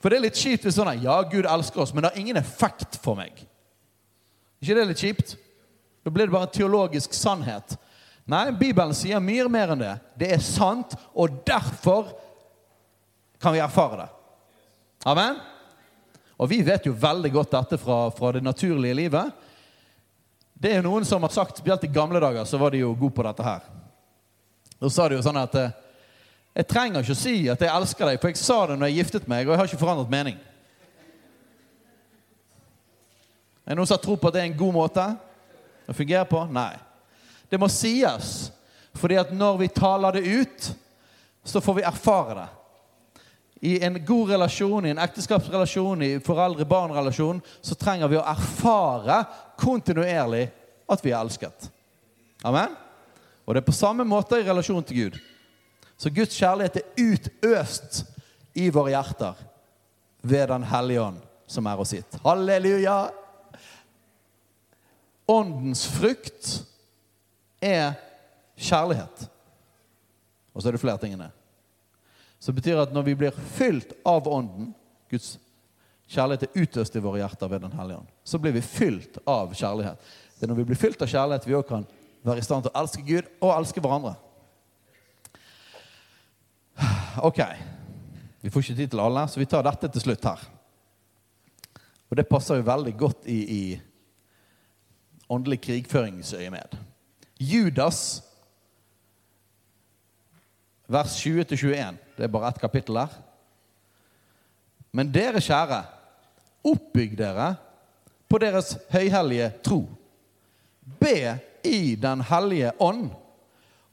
[0.00, 2.22] For det er litt kjipt hvis sånn at ja, Gud elsker oss, men det har
[2.22, 3.36] ingen effekt for meg.
[4.62, 5.34] ikke det litt kjipt?
[6.02, 7.76] Da blir det bare en teologisk sannhet.
[8.24, 9.92] Nei, Bibelen sier mye mer enn det.
[10.16, 12.14] Det er sant, og derfor
[13.42, 14.08] kan vi erfare det.
[15.12, 15.36] Amen?
[16.40, 19.44] Og vi vet jo veldig godt dette fra, fra det naturlige livet.
[20.54, 22.96] Det er jo noen som har sagt, Spesielt i gamle dager så var de jo
[22.96, 23.81] gode på dette her.
[24.82, 25.74] Da sa de jo sånn at eh,
[26.58, 28.98] jeg trenger ikke å si at jeg elsker deg, for jeg sa det når jeg
[28.98, 30.40] giftet meg, og jeg har ikke forandret mening.
[33.62, 35.06] Er det noen som har tro på at det er en god måte
[35.86, 36.42] å fungere på?
[36.50, 36.74] Nei.
[37.46, 38.50] Det må sies,
[38.98, 40.68] fordi at når vi taler det ut,
[41.46, 42.50] så får vi erfare det.
[43.62, 49.22] I en god relasjon, i en ekteskapsrelasjon, i foreldre-barn-relasjon, så trenger vi å erfare
[49.62, 50.48] kontinuerlig
[50.90, 51.70] at vi er elsket.
[52.42, 52.74] Amen?
[53.44, 55.18] Og det er på samme måte i relasjon til Gud.
[55.96, 58.04] Så Guds kjærlighet er utøst
[58.58, 59.38] i våre hjerter
[60.22, 62.18] ved Den hellige ånd, som er oss gitt.
[62.24, 63.10] Halleluja!
[65.30, 66.48] Åndens frukt
[67.62, 67.94] er
[68.58, 69.28] kjærlighet.
[70.52, 71.30] Og så er det flere tingene.
[72.38, 74.72] Så det betyr at når vi blir fylt av Ånden,
[75.10, 75.36] Guds
[76.10, 79.54] kjærlighet er utøst i våre hjerter ved Den hellige ånd, så blir vi fylt av
[79.54, 79.98] kjærlighet.
[80.36, 81.86] Det er når vi blir fylt av kjærlighet, vi òg kan
[82.22, 84.14] være i stand til å elske Gud og elske hverandre.
[87.22, 87.40] Ok.
[88.42, 90.44] Vi får ikke tid til alle, så vi tar dette til slutt her.
[92.10, 93.80] Og det passer jo veldig godt i, i
[95.30, 96.74] åndelig krigføringsøyemed.
[97.40, 98.22] Judas,
[100.90, 102.00] vers 20-21.
[102.16, 103.14] Det er bare ett kapittel der.
[104.92, 105.80] Men dere kjære,
[106.68, 107.54] oppbygg dere
[108.28, 109.80] på deres høyhellige tro.
[111.00, 113.10] Be i Den hellige ånd,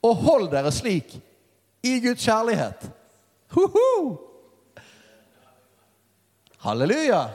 [0.03, 1.15] og hold dere slik
[1.83, 2.89] i Guds kjærlighet.
[3.55, 4.17] Hoho!
[6.63, 7.29] Halleluja!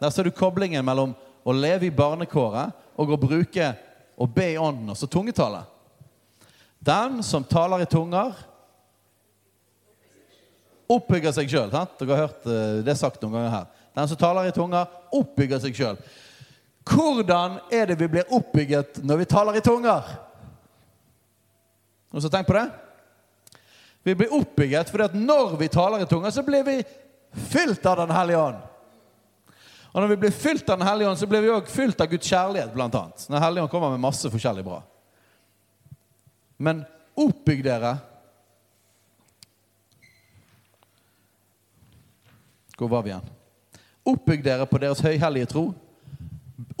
[0.00, 1.12] Der ser du koblingen mellom
[1.44, 3.72] å leve i barnekåret og å bruke
[4.20, 5.62] og be i ånden, altså tungetale.
[6.80, 8.32] Den som taler i tunger,
[10.90, 11.70] oppbygger seg sjøl.
[11.70, 13.68] Dere har hørt eh, det sagt noen ganger her.
[13.96, 16.00] Den som taler i tunger, oppbygger seg sjøl.
[16.90, 20.06] Hvordan er det vi blir oppbygget når vi taler i tunger?
[22.10, 22.66] Noen som tenkt på det?
[24.02, 26.80] Vi blir oppbygget fordi at når vi taler i tunger, så blir vi
[27.50, 28.60] fylt av Den hellige ånd.
[29.90, 32.10] Og når vi blir fylt av Den hellige ånd, så blir vi òg fylt av
[32.10, 33.26] Guds kjærlighet, blant annet.
[33.28, 34.80] Den hellige ånd kommer med masse forskjellig bra.
[36.56, 36.84] Men
[37.14, 37.98] oppbygg dere
[42.80, 43.26] Hvor var vi igjen?
[44.08, 45.66] Oppbygg dere på deres høyhellige tro.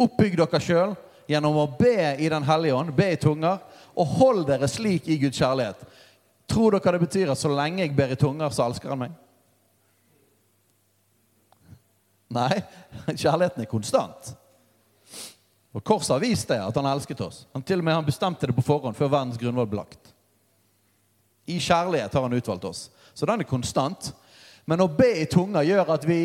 [0.00, 0.94] Oppbygg dere sjøl
[1.30, 3.60] gjennom å be i Den hellige ånd, be i tunger,
[3.94, 5.82] og hold dere slik i Guds kjærlighet.
[6.50, 9.16] Tror dere det betyr at så lenge jeg ber i tunger, så elsker han meg?
[12.30, 12.62] Nei,
[13.22, 14.32] kjærligheten er konstant.
[15.70, 17.44] Og Korset har vist det, at han elsket oss.
[17.54, 20.10] Han til og med han bestemte det på forhånd, før verdens grunnvoll ble lagt.
[21.50, 22.88] I kjærlighet har han utvalgt oss.
[23.14, 24.10] Så den er konstant.
[24.66, 26.24] Men å be i tunger gjør at vi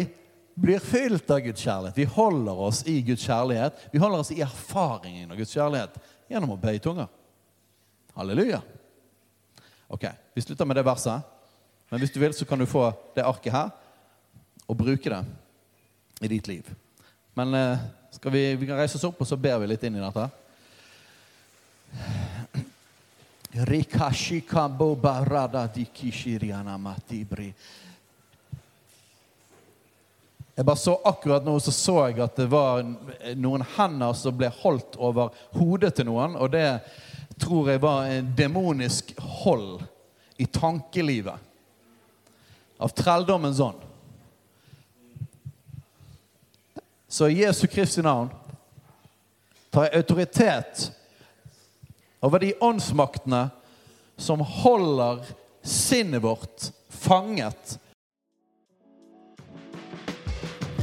[0.56, 1.98] blir fylt av Guds kjærlighet.
[1.98, 3.88] Vi holder oss i Guds kjærlighet.
[3.92, 5.98] Vi holder oss i erfaringen av Guds kjærlighet
[6.32, 7.10] gjennom å be i tunger.
[8.16, 8.62] Halleluja.
[9.88, 11.22] Ok, Vi slutter med det verset.
[11.90, 13.70] Men hvis du vil, så kan du få det arket her
[14.66, 15.22] og bruke det
[16.26, 16.72] i ditt liv.
[17.36, 20.00] Men eh, skal vi, vi kan reise oss opp, og så ber vi litt inn
[20.00, 20.26] i dette.
[30.56, 32.86] Jeg bare så Akkurat nå så så jeg at det var
[33.36, 36.38] noen hender som ble holdt over hodet til noen.
[36.40, 36.70] Og det
[37.42, 39.84] tror jeg var en demonisk hold
[40.40, 41.36] i tankelivet.
[42.80, 43.84] Av trelldommens ånd.
[47.08, 48.32] Så i Jesu Kristi navn
[49.72, 50.90] tar jeg autoritet
[52.24, 53.46] over de åndsmaktene
[54.18, 55.22] som holder
[55.64, 57.78] sinnet vårt fanget.